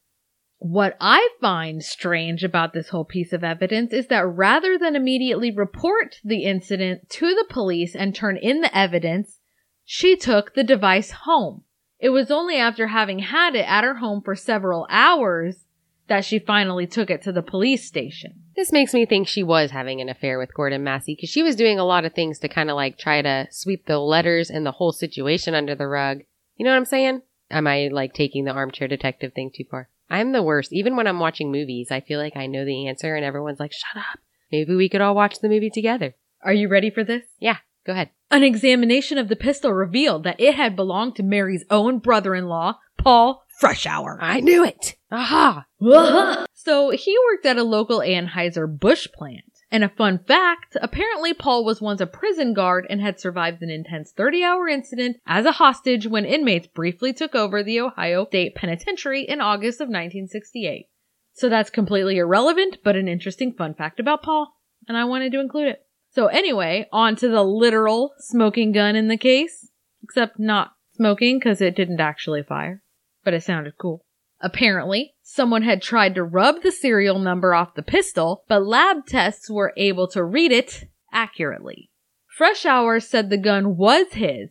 [0.59, 5.51] What I find strange about this whole piece of evidence is that rather than immediately
[5.51, 9.41] report the incident to the police and turn in the evidence,
[9.85, 11.65] she took the device home.
[11.99, 15.65] It was only after having had it at her home for several hours
[16.09, 18.43] that she finally took it to the police station.
[18.57, 21.57] This makes me think she was having an affair with Gordon Massey because she was
[21.57, 24.65] doing a lot of things to kind of like try to sweep the letters and
[24.65, 26.21] the whole situation under the rug.
[26.57, 27.21] You know what I'm saying?
[27.51, 29.91] Am I like taking the armchair detective thing too far?
[30.09, 30.73] I'm the worst.
[30.73, 33.73] Even when I'm watching movies, I feel like I know the answer and everyone's like,
[33.73, 34.21] shut up.
[34.51, 36.15] Maybe we could all watch the movie together.
[36.43, 37.25] Are you ready for this?
[37.39, 38.11] Yeah, go ahead.
[38.31, 43.45] An examination of the pistol revealed that it had belonged to Mary's own brother-in-law, Paul
[43.61, 44.19] Freshour.
[44.21, 44.97] I knew it.
[45.11, 45.65] Aha.
[45.81, 46.47] Uh-huh.
[46.53, 49.45] So he worked at a local Anheuser Busch plant.
[49.71, 53.71] And a fun fact, apparently Paul was once a prison guard and had survived an
[53.71, 58.55] intense 30 hour incident as a hostage when inmates briefly took over the Ohio State
[58.55, 60.87] Penitentiary in August of 1968.
[61.33, 64.55] So that's completely irrelevant, but an interesting fun fact about Paul,
[64.89, 65.83] and I wanted to include it.
[66.15, 69.69] So anyway, on to the literal smoking gun in the case,
[70.03, 72.83] except not smoking because it didn't actually fire,
[73.27, 74.05] but it sounded cool.
[74.41, 79.51] Apparently, someone had tried to rub the serial number off the pistol, but lab tests
[79.51, 81.91] were able to read it accurately.
[82.39, 84.51] Freshour said the gun was his,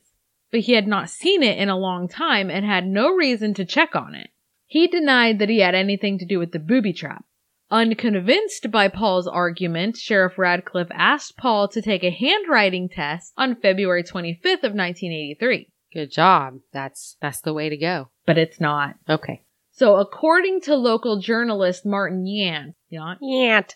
[0.51, 3.63] but he had not seen it in a long time and had no reason to
[3.63, 4.27] check on it.
[4.65, 7.23] He denied that he had anything to do with the booby trap.
[7.71, 14.03] Unconvinced by Paul's argument, Sheriff Radcliffe asked Paul to take a handwriting test on February
[14.03, 15.69] 25th of 1983.
[15.95, 16.60] Good job.
[16.73, 18.10] That's that's the way to go.
[18.25, 18.95] But it's not.
[19.10, 19.45] Okay.
[19.71, 23.75] So according to local journalist Martin Yant, Yant, Yant.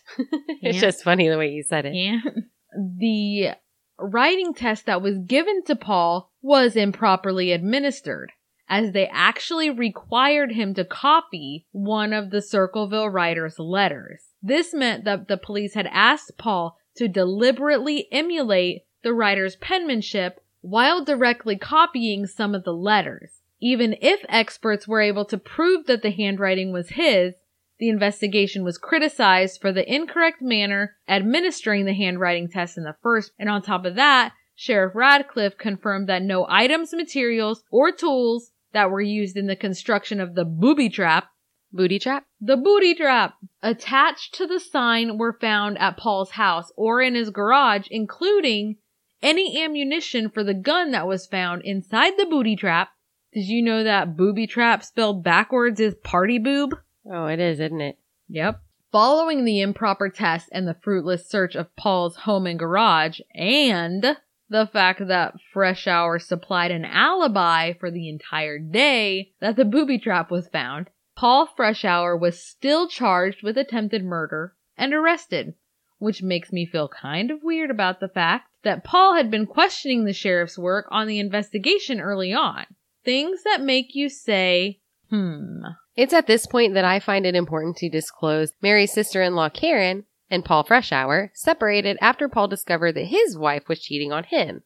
[0.60, 1.94] it's just funny the way you said it.
[1.94, 2.44] Yant,
[2.76, 3.52] the
[3.98, 8.32] writing test that was given to Paul was improperly administered,
[8.68, 14.22] as they actually required him to copy one of the Circleville writer's letters.
[14.42, 21.04] This meant that the police had asked Paul to deliberately emulate the writer's penmanship while
[21.04, 23.40] directly copying some of the letters.
[23.60, 27.34] Even if experts were able to prove that the handwriting was his,
[27.78, 33.32] the investigation was criticized for the incorrect manner administering the handwriting test in the first.
[33.38, 38.90] And on top of that, Sheriff Radcliffe confirmed that no items, materials, or tools that
[38.90, 41.30] were used in the construction of the booby trap
[41.72, 42.26] Booty trap?
[42.40, 47.30] the booty trap attached to the sign were found at Paul's house or in his
[47.30, 48.76] garage, including
[49.22, 52.90] any ammunition for the gun that was found inside the booty trap.
[53.32, 56.74] Did you know that booby trap spelled backwards is party boob?
[57.10, 57.98] Oh, it is, isn't it?
[58.28, 58.60] Yep.
[58.92, 64.16] Following the improper test and the fruitless search of Paul's home and garage, and
[64.48, 70.30] the fact that Freshour supplied an alibi for the entire day that the booby trap
[70.30, 75.54] was found, Paul Freshour was still charged with attempted murder and arrested,
[75.98, 80.04] which makes me feel kind of weird about the fact that Paul had been questioning
[80.04, 82.66] the sheriff's work on the investigation early on.
[83.04, 85.62] Things that make you say, hmm.
[85.96, 90.44] It's at this point that I find it important to disclose Mary's sister-in-law Karen and
[90.44, 94.62] Paul Freshour separated after Paul discovered that his wife was cheating on him.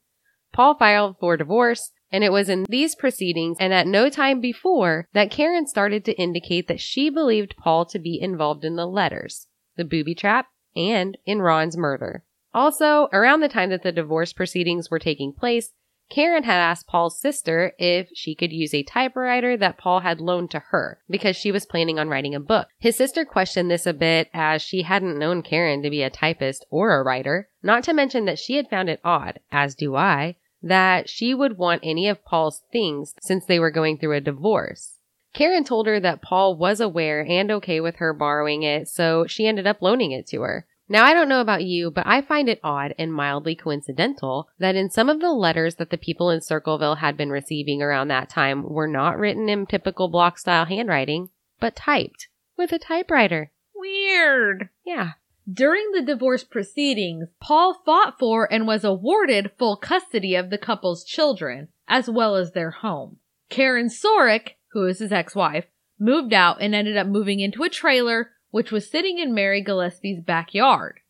[0.53, 5.09] Paul filed for divorce, and it was in these proceedings and at no time before
[5.15, 9.49] that Karen started to indicate that she believed Paul to be involved in the letters,
[9.77, 12.25] the booby trap, and in Ron's murder.
[12.55, 15.73] Also, around the time that the divorce proceedings were taking place,
[16.11, 20.51] Karen had asked Paul's sister if she could use a typewriter that Paul had loaned
[20.53, 22.69] to her because she was planning on writing a book.
[22.79, 26.65] His sister questioned this a bit as she hadn't known Karen to be a typist
[26.71, 30.37] or a writer, not to mention that she had found it odd, as do I,
[30.63, 34.99] that she would want any of Paul's things since they were going through a divorce.
[35.33, 39.47] Karen told her that Paul was aware and okay with her borrowing it, so she
[39.49, 40.67] ended up loaning it to her.
[40.89, 44.77] Now, I don't know about you, but I find it odd and mildly coincidental that
[44.77, 48.29] in some of the letters that the people in Circleville had been receiving around that
[48.29, 53.51] time were not written in typical block style handwriting, but typed with a typewriter.
[53.75, 54.69] Weird.
[54.85, 55.13] Yeah.
[55.51, 61.05] During the divorce proceedings, Paul fought for and was awarded full custody of the couple's
[61.05, 63.19] children, as well as their home.
[63.51, 65.67] Karen Sorick, who is his ex-wife,
[65.99, 70.21] moved out and ended up moving into a trailer which was sitting in Mary Gillespie's
[70.21, 71.01] backyard.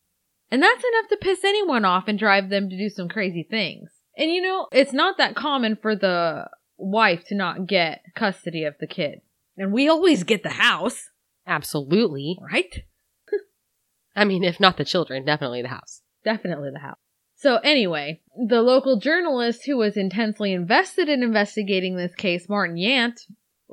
[0.50, 3.90] And that's enough to piss anyone off and drive them to do some crazy things.
[4.16, 8.76] And you know, it's not that common for the wife to not get custody of
[8.80, 9.20] the kid.
[9.58, 11.10] And we always get the house,
[11.46, 12.38] Absolutely.
[12.50, 12.82] right?
[14.16, 16.00] I mean, if not the children, definitely the house.
[16.24, 16.96] Definitely the house.
[17.36, 23.20] So anyway, the local journalist who was intensely invested in investigating this case, Martin Yant,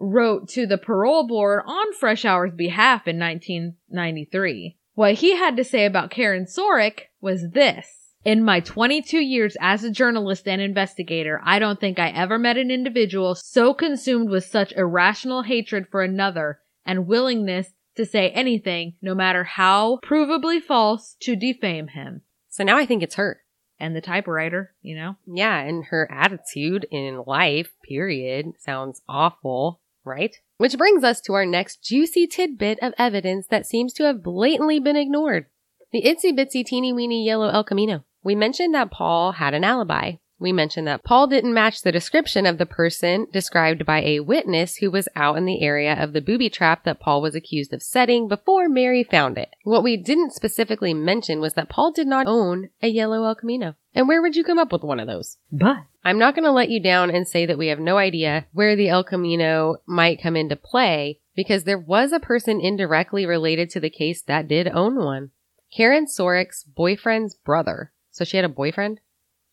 [0.02, 4.78] wrote to the parole board on Freshour's behalf in 1993.
[4.94, 7.88] What he had to say about Karen Sorick was this.
[8.24, 12.58] In my 22 years as a journalist and investigator, I don't think I ever met
[12.58, 18.94] an individual so consumed with such irrational hatred for another and willingness to say anything,
[19.02, 22.22] no matter how provably false, to defame him.
[22.50, 23.42] So now I think it's her.
[23.80, 25.16] And the typewriter, you know?
[25.26, 30.36] Yeah, and her attitude in life, period, sounds awful, right?
[30.58, 34.80] Which brings us to our next juicy tidbit of evidence that seems to have blatantly
[34.80, 35.46] been ignored.
[35.92, 38.04] The itsy bitsy teeny weeny yellow El Camino.
[38.24, 40.14] We mentioned that Paul had an alibi.
[40.40, 44.78] We mentioned that Paul didn't match the description of the person described by a witness
[44.78, 47.84] who was out in the area of the booby trap that Paul was accused of
[47.84, 49.50] setting before Mary found it.
[49.64, 53.76] What we didn't specifically mention was that Paul did not own a yellow El Camino.
[53.94, 55.38] And where would you come up with one of those?
[55.52, 58.48] But I'm not going to let you down and say that we have no idea
[58.54, 63.70] where the El Camino might come into play because there was a person indirectly related
[63.72, 65.32] to the case that did own one.
[65.76, 67.92] Karen Sorick's boyfriend's brother.
[68.10, 69.00] So she had a boyfriend?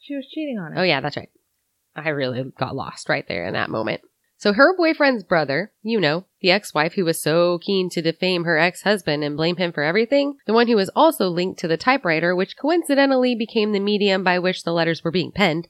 [0.09, 0.79] she was cheating on him.
[0.79, 1.31] Oh yeah, that's right.
[1.95, 4.01] I really got lost right there in that moment.
[4.39, 8.57] So her boyfriend's brother, you know, the ex-wife who was so keen to defame her
[8.57, 12.35] ex-husband and blame him for everything, the one who was also linked to the typewriter
[12.37, 15.69] which coincidentally became the medium by which the letters were being penned.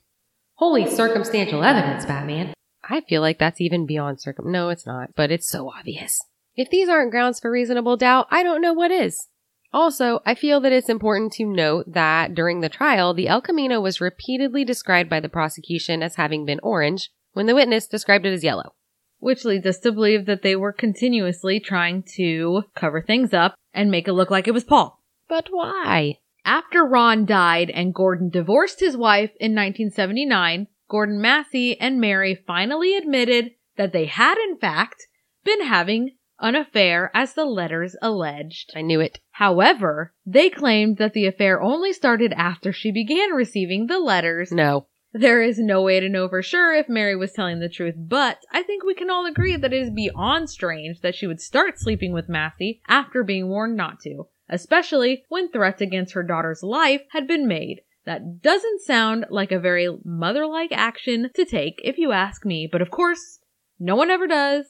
[0.59, 2.53] Holy circumstantial evidence, Batman.
[2.83, 4.51] I feel like that's even beyond circum.
[4.51, 6.21] No, it's not, but it's so obvious.
[6.57, 9.29] If these aren't grounds for reasonable doubt, I don't know what is.
[9.73, 13.81] Also, I feel that it's important to note that during the trial, the El Camino
[13.81, 18.33] was repeatedly described by the prosecution as having been orange, when the witness described it
[18.33, 18.75] as yellow.
[19.21, 23.93] Which leads us to believe that they were continuously trying to cover things up and
[23.93, 25.01] make it look like it was Paul.
[25.29, 26.19] But why?
[26.45, 32.97] After Ron died and Gordon divorced his wife in 1979, Gordon Massey and Mary finally
[32.97, 35.07] admitted that they had, in fact,
[35.45, 38.71] been having an affair as the letters alleged.
[38.75, 39.21] I knew it.
[39.33, 44.53] However, they claimed that the affair only started after she began receiving the letters.
[44.53, 44.87] No.
[45.13, 48.39] There is no way to know for sure if Mary was telling the truth, but
[48.53, 51.79] I think we can all agree that it is beyond strange that she would start
[51.79, 57.03] sleeping with Massey after being warned not to, especially when threats against her daughter's life
[57.13, 57.83] had been made.
[58.05, 62.81] That doesn't sound like a very mother-like action to take if you ask me, but
[62.81, 63.41] of course,
[63.79, 64.65] no one ever does.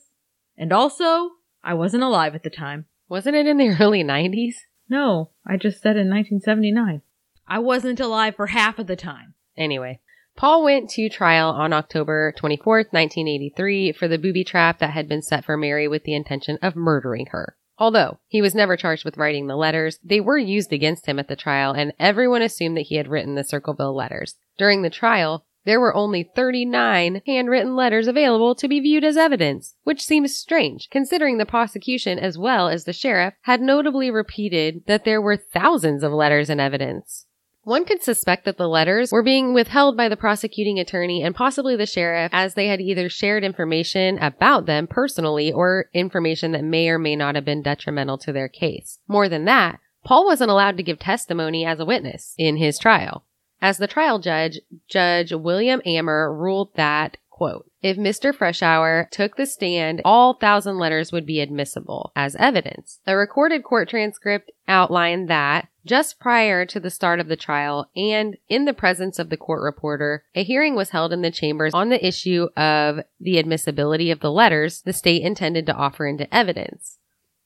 [0.57, 1.31] And also,
[1.63, 2.87] I wasn't alive at the time.
[3.09, 4.55] Wasn't it in the early 90s?
[4.89, 7.03] No, I just said in 1979.
[7.47, 9.35] I wasn't alive for half of the time.
[9.57, 10.01] Anyway,
[10.37, 15.23] Paul went to trial on October 24th, 1983 for the booby trap that had been
[15.23, 17.57] set for Mary with the intention of murdering her.
[17.79, 21.29] Although he was never charged with writing the letters, they were used against him at
[21.29, 24.35] the trial and everyone assumed that he had written the Circleville letters.
[24.57, 29.75] During the trial, there were only 39 handwritten letters available to be viewed as evidence,
[29.85, 35.05] which seems strange, considering the prosecution as well as the sheriff had notably repeated that
[35.05, 37.27] there were thousands of letters in evidence.
[37.63, 41.77] One could suspect that the letters were being withheld by the prosecuting attorney and possibly
[41.77, 46.89] the sheriff as they had either shared information about them personally or information that may
[46.89, 49.01] or may not have been detrimental to their case.
[49.07, 53.25] More than that, Paul wasn't allowed to give testimony as a witness in his trial.
[53.61, 58.35] As the trial judge, Judge William Ammer ruled that Quote, if Mr.
[58.35, 63.01] Freshour took the stand, all thousand letters would be admissible as evidence.
[63.07, 68.37] A recorded court transcript outlined that just prior to the start of the trial and
[68.49, 71.89] in the presence of the court reporter, a hearing was held in the chambers on
[71.89, 76.98] the issue of the admissibility of the letters the state intended to offer into evidence.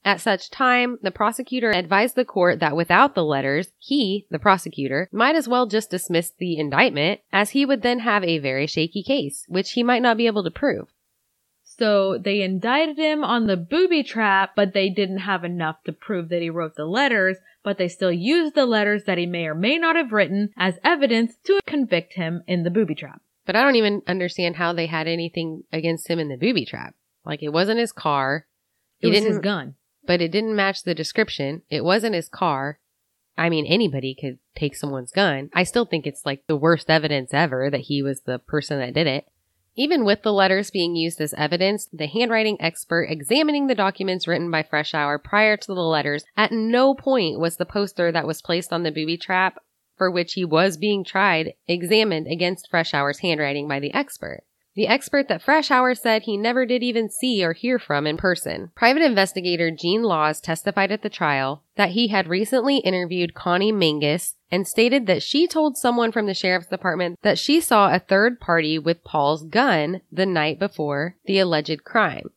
[0.05, 5.07] At such time, the prosecutor advised the court that without the letters, he, the prosecutor,
[5.13, 9.01] might as well just dismiss the indictment, as he would then have a very shaky
[9.01, 10.89] case, which he might not be able to prove.
[11.63, 16.29] So they indicted him on the booby trap, but they didn't have enough to prove
[16.29, 19.55] that he wrote the letters, but they still used the letters that he may or
[19.55, 23.21] may not have written as evidence to convict him in the booby trap.
[23.45, 26.93] But I don't even understand how they had anything against him in the booby trap.
[27.25, 28.45] Like it wasn't his car.
[28.99, 29.75] It He was didn't his gun.
[30.05, 31.61] But it didn't match the description.
[31.69, 32.79] It wasn't his car.
[33.37, 35.49] I mean, anybody could take someone's gun.
[35.53, 38.93] I still think it's like the worst evidence ever that he was the person that
[38.93, 39.27] did it.
[39.75, 44.51] Even with the letters being used as evidence, the handwriting expert examining the documents written
[44.51, 48.71] by Freshour prior to the letters, at no point was the poster that was placed
[48.71, 49.57] on the booby trap
[49.97, 54.43] for which he was being tried examined against Freshour's handwriting by the expert.
[54.75, 58.71] The expert that Freshour said he never did even see or hear from in person.
[58.75, 64.35] Private investigator Gene Laws testified at the trial that he had recently interviewed Connie Mangus
[64.49, 68.39] and stated that she told someone from the sheriff's department that she saw a third
[68.39, 72.31] party with Paul's gun the night before the alleged crime.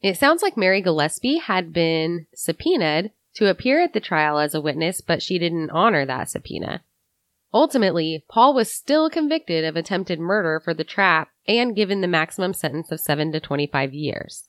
[0.00, 4.60] It sounds like Mary Gillespie had been subpoenaed to appear at the trial as a
[4.60, 6.82] witness, but she didn't honor that subpoena.
[7.52, 12.54] Ultimately, Paul was still convicted of attempted murder for the trap and given the maximum
[12.54, 14.48] sentence of 7 to 25 years.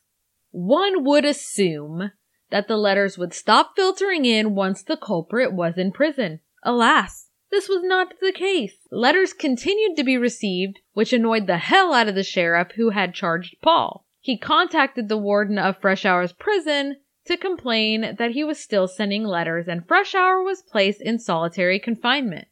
[0.51, 2.11] One would assume
[2.51, 6.41] that the letters would stop filtering in once the culprit was in prison.
[6.63, 8.87] Alas, this was not the case.
[8.91, 13.13] Letters continued to be received, which annoyed the hell out of the sheriff who had
[13.13, 14.05] charged Paul.
[14.19, 19.67] He contacted the warden of Freshour's prison to complain that he was still sending letters
[19.67, 22.47] and Freshour was placed in solitary confinement.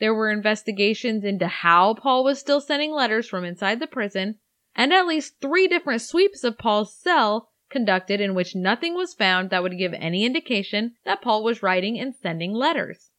[0.00, 4.36] There were investigations into how Paul was still sending letters from inside the prison,
[4.76, 9.50] and at least three different sweeps of Paul's cell conducted in which nothing was found
[9.50, 13.10] that would give any indication that Paul was writing and sending letters.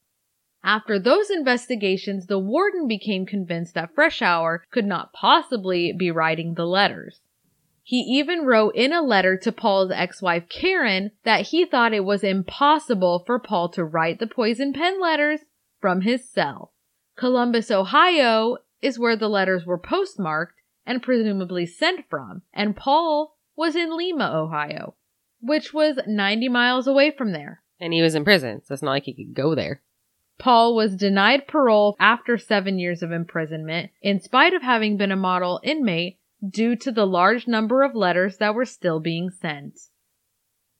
[0.64, 6.66] After those investigations, the warden became convinced that Freshour could not possibly be writing the
[6.66, 7.22] letters.
[7.84, 12.24] He even wrote in a letter to Paul's ex-wife Karen that he thought it was
[12.24, 15.42] impossible for Paul to write the poison pen letters
[15.80, 16.74] from his cell.
[17.16, 20.56] Columbus, Ohio is where the letters were postmarked,
[20.86, 24.96] and presumably sent from, and Paul was in Lima, Ohio,
[25.42, 27.62] which was 90 miles away from there.
[27.80, 29.82] And he was in prison, so it's not like he could go there.
[30.38, 35.18] Paul was denied parole after seven years of imprisonment, in spite of having been a
[35.18, 36.18] model inmate,
[36.48, 39.78] due to the large number of letters that were still being sent.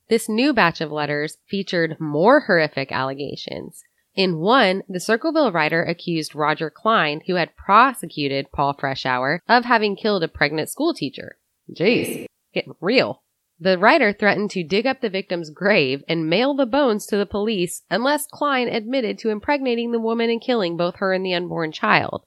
[0.08, 3.84] This new batch of letters featured more horrific allegations.
[4.20, 9.96] In one, the Circleville writer accused Roger Kline, who had prosecuted Paul Freshour, of having
[9.96, 11.38] killed a pregnant schoolteacher.
[11.74, 13.24] Jeez, getting real.
[13.62, 17.26] The writer threatened to dig up the victim's grave and mail the bones to the
[17.26, 21.72] police unless Kline admitted to impregnating the woman and killing both her and the unborn
[21.72, 22.26] child.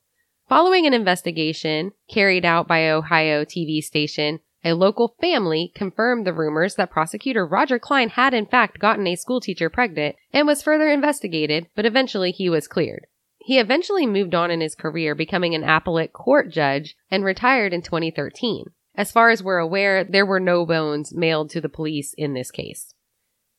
[0.49, 6.76] Following an investigation carried out by Ohio TV station, a local family confirmed the rumors
[6.76, 11.66] that prosecutor Roger Kline had in fact gotten a schoolteacher pregnant and was further investigated,
[11.74, 13.06] but eventually he was cleared.
[13.38, 17.82] He eventually moved on in his career, becoming an appellate court judge and retired in
[17.82, 18.66] 2013.
[18.94, 22.50] As far as we're aware, there were no bones mailed to the police in this
[22.50, 22.94] case.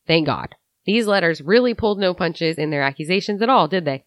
[0.07, 0.55] Thank God.
[0.85, 4.05] These letters really pulled no punches in their accusations at all, did they?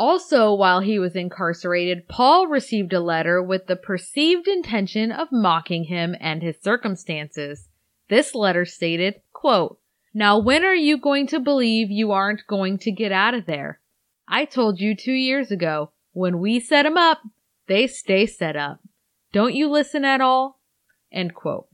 [0.00, 5.84] Also, while he was incarcerated, Paul received a letter with the perceived intention of mocking
[5.84, 7.68] him and his circumstances.
[8.08, 9.78] This letter stated, quote,
[10.14, 13.78] Now when are you going to believe you aren't going to get out of there?
[14.26, 17.18] I told you two years ago, when we set 'em up,
[17.66, 18.80] they stay set up.
[19.32, 20.62] Don't you listen at all?
[21.12, 21.68] End quote.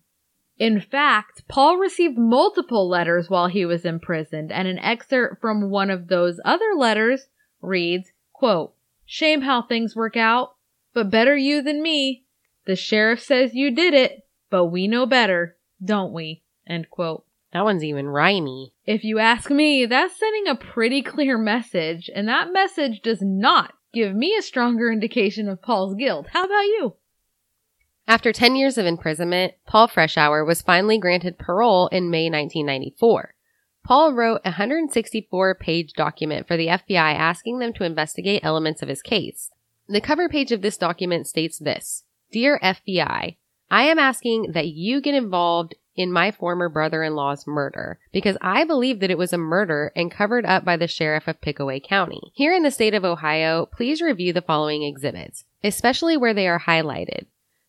[0.59, 5.91] In fact, Paul received multiple letters while he was imprisoned, and an excerpt from one
[5.91, 7.29] of those other letters
[7.63, 8.75] reads, quote,
[9.05, 10.57] Shame how things work out,
[10.93, 12.25] but better you than me.
[12.67, 16.43] The sheriff says you did it, but we know better, don't we?
[16.67, 17.25] End quote.
[17.53, 18.73] That one's even rhymey.
[18.85, 23.73] If you ask me, that's sending a pretty clear message, and that message does not
[23.95, 26.27] give me a stronger indication of Paul's guilt.
[26.33, 26.95] How about you?
[28.09, 33.36] After 10 years of imprisonment, Paul Freshour was finally granted parole in May 1994.
[33.87, 38.89] Paul wrote a 164 page document for the FBI asking them to investigate elements of
[38.89, 39.53] his case.
[39.89, 43.37] The cover page of this document states this Dear FBI,
[43.71, 48.37] I am asking that you get involved in my former brother in law's murder because
[48.41, 51.79] I believe that it was a murder and covered up by the sheriff of Pickaway
[51.79, 52.33] County.
[52.35, 56.61] Here in the state of Ohio, please review the following exhibits, especially where they are
[56.67, 57.27] highlighted.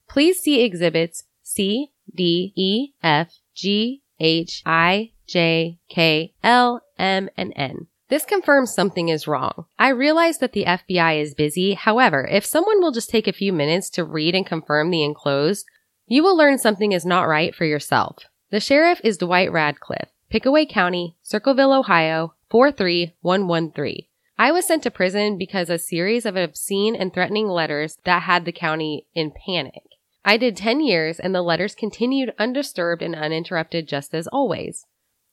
[0.09, 7.53] Please see exhibits C, D, E, F, G, H, I, J, K, L, M, and
[7.55, 7.87] N.
[8.09, 9.65] This confirms something is wrong.
[9.77, 11.73] I realize that the FBI is busy.
[11.73, 15.65] However, if someone will just take a few minutes to read and confirm the enclosed,
[16.05, 18.23] you will learn something is not right for yourself.
[18.49, 24.05] The sheriff is Dwight Radcliffe, Pickaway County, Circleville, Ohio, 43113.
[24.39, 28.45] I was sent to prison because a series of obscene and threatening letters that had
[28.45, 29.83] the county in panic.
[30.23, 34.85] I did 10 years and the letters continued undisturbed and uninterrupted just as always.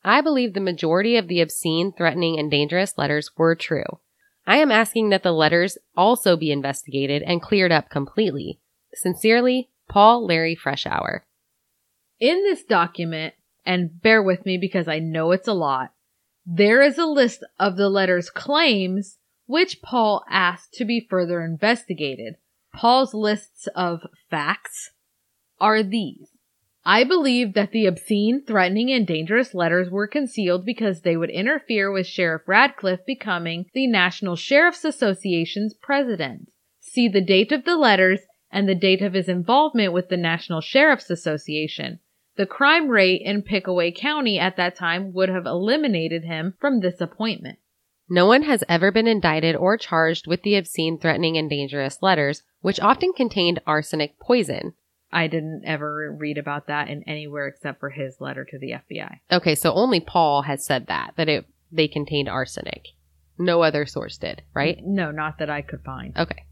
[0.04, 4.00] I believe the majority of the obscene, threatening, and dangerous letters were true.
[4.46, 8.60] I am asking that the letters also be investigated and cleared up completely.
[8.92, 11.20] Sincerely, Paul Larry Freshour.
[12.20, 13.34] In this document,
[13.64, 15.92] and bear with me because I know it's a lot,
[16.44, 22.34] there is a list of the letter's claims which Paul asked to be further investigated.
[22.74, 24.00] Paul's lists of
[24.30, 24.90] facts
[25.60, 26.28] are these.
[26.86, 31.90] I believe that the obscene, threatening, and dangerous letters were concealed because they would interfere
[31.90, 36.50] with Sheriff Radcliffe becoming the National Sheriff's Association's president.
[36.80, 38.20] See the date of the letters
[38.50, 42.00] and the date of his involvement with the National Sheriff's Association.
[42.36, 47.00] The crime rate in Pickaway County at that time would have eliminated him from this
[47.00, 47.58] appointment.
[48.10, 52.42] No one has ever been indicted or charged with the obscene, threatening, and dangerous letters,
[52.60, 54.74] which often contained arsenic poison.
[55.14, 59.20] I didn't ever read about that in anywhere except for his letter to the FBI.
[59.30, 62.88] Okay, so only Paul has said that, that it they contained arsenic.
[63.38, 64.78] No other source did, right?
[64.84, 66.16] No, not that I could find.
[66.16, 66.44] Okay.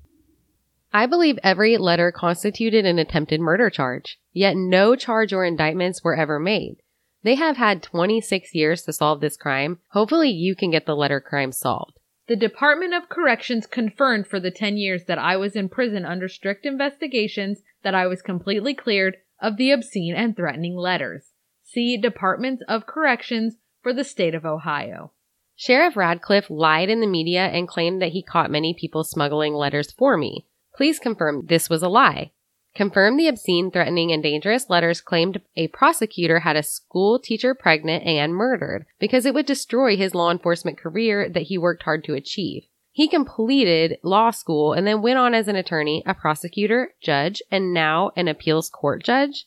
[0.93, 6.17] I believe every letter constituted an attempted murder charge, yet no charge or indictments were
[6.17, 6.77] ever made.
[7.23, 9.79] They have had 26 years to solve this crime.
[9.91, 11.99] Hopefully you can get the letter crime solved.
[12.29, 16.29] The Department of Corrections confirmed for the 10 years that I was in prison under
[16.29, 21.33] strict investigations that I was completely cleared of the obscene and threatening letters.
[21.63, 25.13] See Department of Corrections for the state of Ohio.
[25.57, 29.91] Sheriff Radcliffe lied in the media and claimed that he caught many people smuggling letters
[29.91, 30.47] for me.
[30.75, 32.33] Please confirm this was a lie.
[32.75, 38.05] Confirm the obscene, threatening, and dangerous letters claimed a prosecutor had a school teacher pregnant
[38.05, 42.15] and murdered because it would destroy his law enforcement career that he worked hard to
[42.15, 42.63] achieve.
[42.91, 47.75] He completed law school and then went on as an attorney, a prosecutor, judge, and
[47.75, 49.47] now an appeals court judge.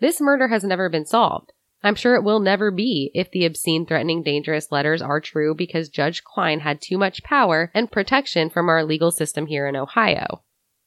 [0.00, 1.52] This murder has never been solved.
[1.82, 5.88] I'm sure it will never be if the obscene, threatening, dangerous letters are true because
[5.90, 10.42] Judge Kline had too much power and protection from our legal system here in Ohio.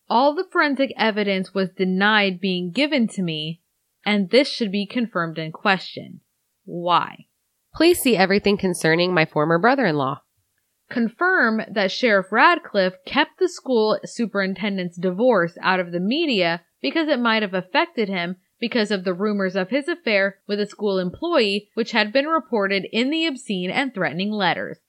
[0.09, 3.61] All the forensic evidence was denied being given to me,
[4.05, 6.21] and this should be confirmed and questioned.
[6.63, 7.25] Why?
[7.75, 10.21] Please see everything concerning my former brother in law.
[10.89, 17.19] Confirm that Sheriff Radcliffe kept the school superintendent's divorce out of the media because it
[17.19, 21.69] might have affected him because of the rumors of his affair with a school employee,
[21.73, 24.79] which had been reported in the obscene and threatening letters.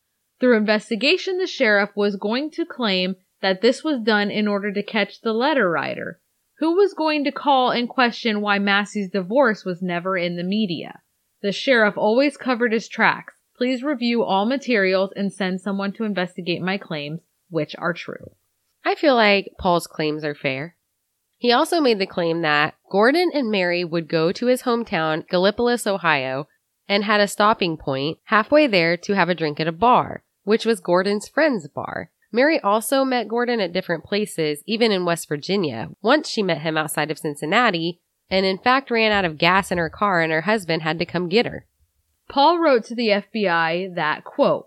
[0.41, 4.82] Through investigation, the sheriff was going to claim that this was done in order to
[4.82, 6.20] catch the letter writer.
[6.59, 11.01] Who was going to call and question why Massey's divorce was never in the media?
[11.41, 13.34] The sheriff always covered his tracks.
[13.57, 18.32] Please review all materials and send someone to investigate my claims, which are true.
[18.84, 20.76] I feel like Paul's claims are fair.
[21.36, 25.86] He also made the claim that Gordon and Mary would go to his hometown, Gallipolis,
[25.86, 26.49] Ohio,
[26.89, 30.66] and had a stopping point halfway there to have a drink at a bar, which
[30.66, 32.11] was Gordon's friend's bar.
[32.31, 35.89] Mary also met Gordon at different places, even in West Virginia.
[36.03, 38.01] Once she met him outside of Cincinnati,
[38.31, 41.07] and in fact ran out of gas in her car and her husband had to
[41.07, 41.66] come get her.
[42.29, 44.66] Paul wrote to the FBI that, quote,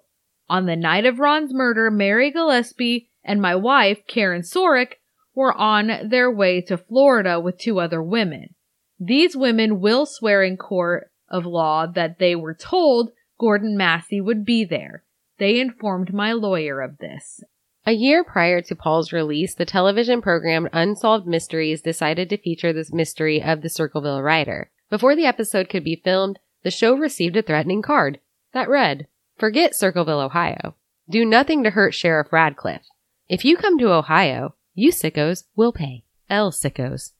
[0.49, 4.93] on the night of Ron's murder, Mary Gillespie and my wife, Karen Sorick,
[5.35, 8.55] were on their way to Florida with two other women.
[8.99, 14.43] These women will swear in court of law that they were told Gordon Massey would
[14.43, 15.03] be there.
[15.41, 17.43] They informed my lawyer of this.
[17.87, 22.93] A year prior to Paul's release, the television program Unsolved Mysteries decided to feature this
[22.93, 24.69] mystery of the Circleville Writer.
[24.91, 28.19] Before the episode could be filmed, the show received a threatening card
[28.53, 30.75] that read, Forget Circleville, Ohio.
[31.09, 32.85] Do nothing to hurt Sheriff Radcliffe.
[33.27, 36.03] If you come to Ohio, you sickos will pay.
[36.29, 37.13] L sickos.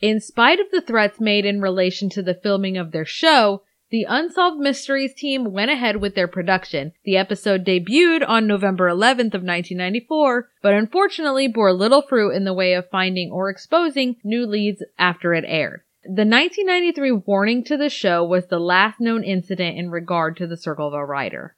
[0.00, 4.06] In spite of the threats made in relation to the filming of their show, the
[4.08, 6.92] Unsolved Mysteries team went ahead with their production.
[7.04, 12.54] The episode debuted on November 11th of 1994, but unfortunately bore little fruit in the
[12.54, 15.82] way of finding or exposing new leads after it aired.
[16.04, 20.56] The 1993 warning to the show was the last known incident in regard to the
[20.56, 21.56] Circleville Writer.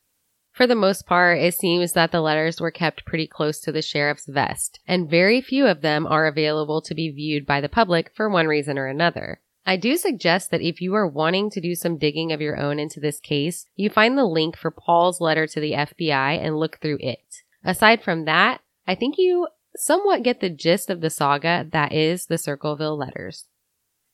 [0.52, 3.82] For the most part, it seems that the letters were kept pretty close to the
[3.82, 8.10] sheriff's vest, and very few of them are available to be viewed by the public
[8.14, 9.41] for one reason or another.
[9.64, 12.78] I do suggest that if you are wanting to do some digging of your own
[12.78, 16.78] into this case, you find the link for Paul's letter to the FBI and look
[16.80, 17.42] through it.
[17.64, 19.46] Aside from that, I think you
[19.76, 23.46] somewhat get the gist of the saga that is the Circleville letters.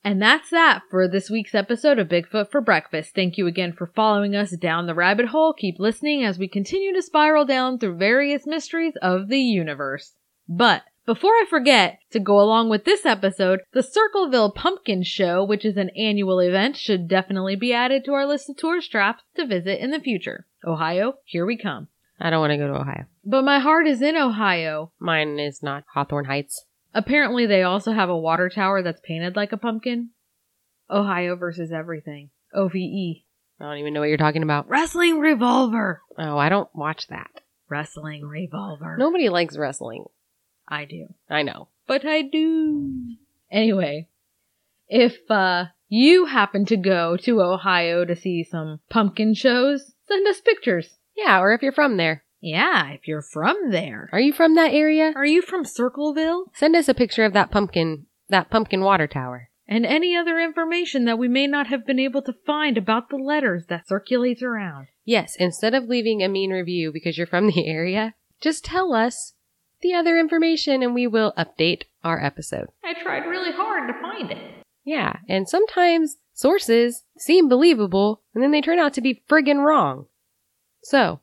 [0.05, 3.15] And that's that for this week's episode of Bigfoot for Breakfast.
[3.15, 5.53] Thank you again for following us down the rabbit hole.
[5.53, 10.15] Keep listening as we continue to spiral down through various mysteries of the universe.
[10.49, 15.65] But before I forget, to go along with this episode, the Circleville Pumpkin Show, which
[15.65, 19.47] is an annual event, should definitely be added to our list of tourist traps to
[19.47, 20.45] visit in the future.
[20.67, 21.89] Ohio, here we come.
[22.21, 23.07] I don't want to go to Ohio.
[23.25, 24.93] But my heart is in Ohio.
[24.99, 26.67] Mine is not Hawthorne Heights.
[26.93, 30.11] Apparently, they also have a water tower that's painted like a pumpkin.
[30.91, 32.29] Ohio versus everything.
[32.53, 32.75] OVE.
[32.75, 34.69] I don't even know what you're talking about.
[34.69, 36.03] Wrestling Revolver.
[36.19, 37.31] Oh, I don't watch that.
[37.71, 38.99] Wrestling Revolver.
[38.99, 40.05] Nobody likes wrestling.
[40.69, 41.15] I do.
[41.29, 41.69] I know.
[41.87, 43.17] But I do.
[43.51, 44.09] Anyway,
[44.89, 50.41] if uh, you happen to go to Ohio to see some pumpkin shows, send us
[50.41, 50.99] pictures.
[51.17, 52.25] Yeah, or if you're from there.
[52.41, 54.09] Yeah, if you're from there.
[54.13, 55.13] Are you from that area?
[55.17, 56.47] Are you from Circleville?
[56.55, 59.49] Send us a picture of that pumpkin, that pumpkin water tower.
[59.67, 63.17] And any other information that we may not have been able to find about the
[63.17, 64.87] letters that circulates around.
[65.05, 69.35] Yes, instead of leaving a mean review because you're from the area, just tell us
[69.81, 72.69] the other information and we will update our episode.
[72.85, 74.65] I tried really hard to find it.
[74.85, 80.07] Yeah, and sometimes sources seem believable and then they turn out to be friggin' wrong.
[80.83, 81.21] So,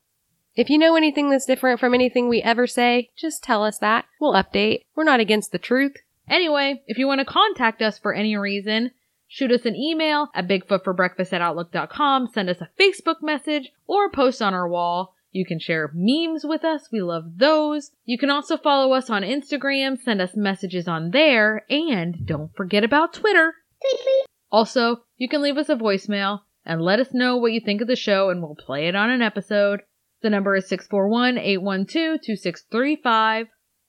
[0.55, 4.05] if you know anything that's different from anything we ever say, just tell us that.
[4.21, 4.83] We'll update.
[4.95, 5.97] We're not against the truth.
[6.29, 8.91] Anyway, if you want to contact us for any reason,
[9.27, 14.41] shoot us an email at bigfootforbreakfast at outlook.com, send us a Facebook message, or post
[14.41, 15.14] on our wall.
[15.35, 16.87] You can share memes with us.
[16.93, 17.91] We love those.
[18.05, 22.85] You can also follow us on Instagram, send us messages on there, and don't forget
[22.85, 23.53] about Twitter.
[24.49, 27.89] Also, you can leave us a voicemail and let us know what you think of
[27.89, 29.81] the show and we'll play it on an episode.
[30.21, 33.47] The number is 641-812-2635.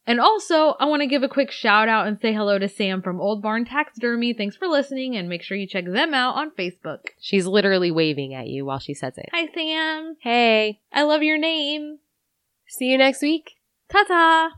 [0.09, 3.03] And also, I want to give a quick shout out and say hello to Sam
[3.03, 4.35] from Old Barn Taxidermy.
[4.35, 7.09] Thanks for listening and make sure you check them out on Facebook.
[7.21, 9.29] She's literally waving at you while she says it.
[9.33, 10.17] Hi, Sam.
[10.21, 10.81] Hey.
[10.93, 11.99] I love your name.
[12.69, 13.57] See you next week.
[13.89, 14.53] Ta ta.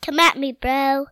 [0.00, 1.06] Come at me, bro.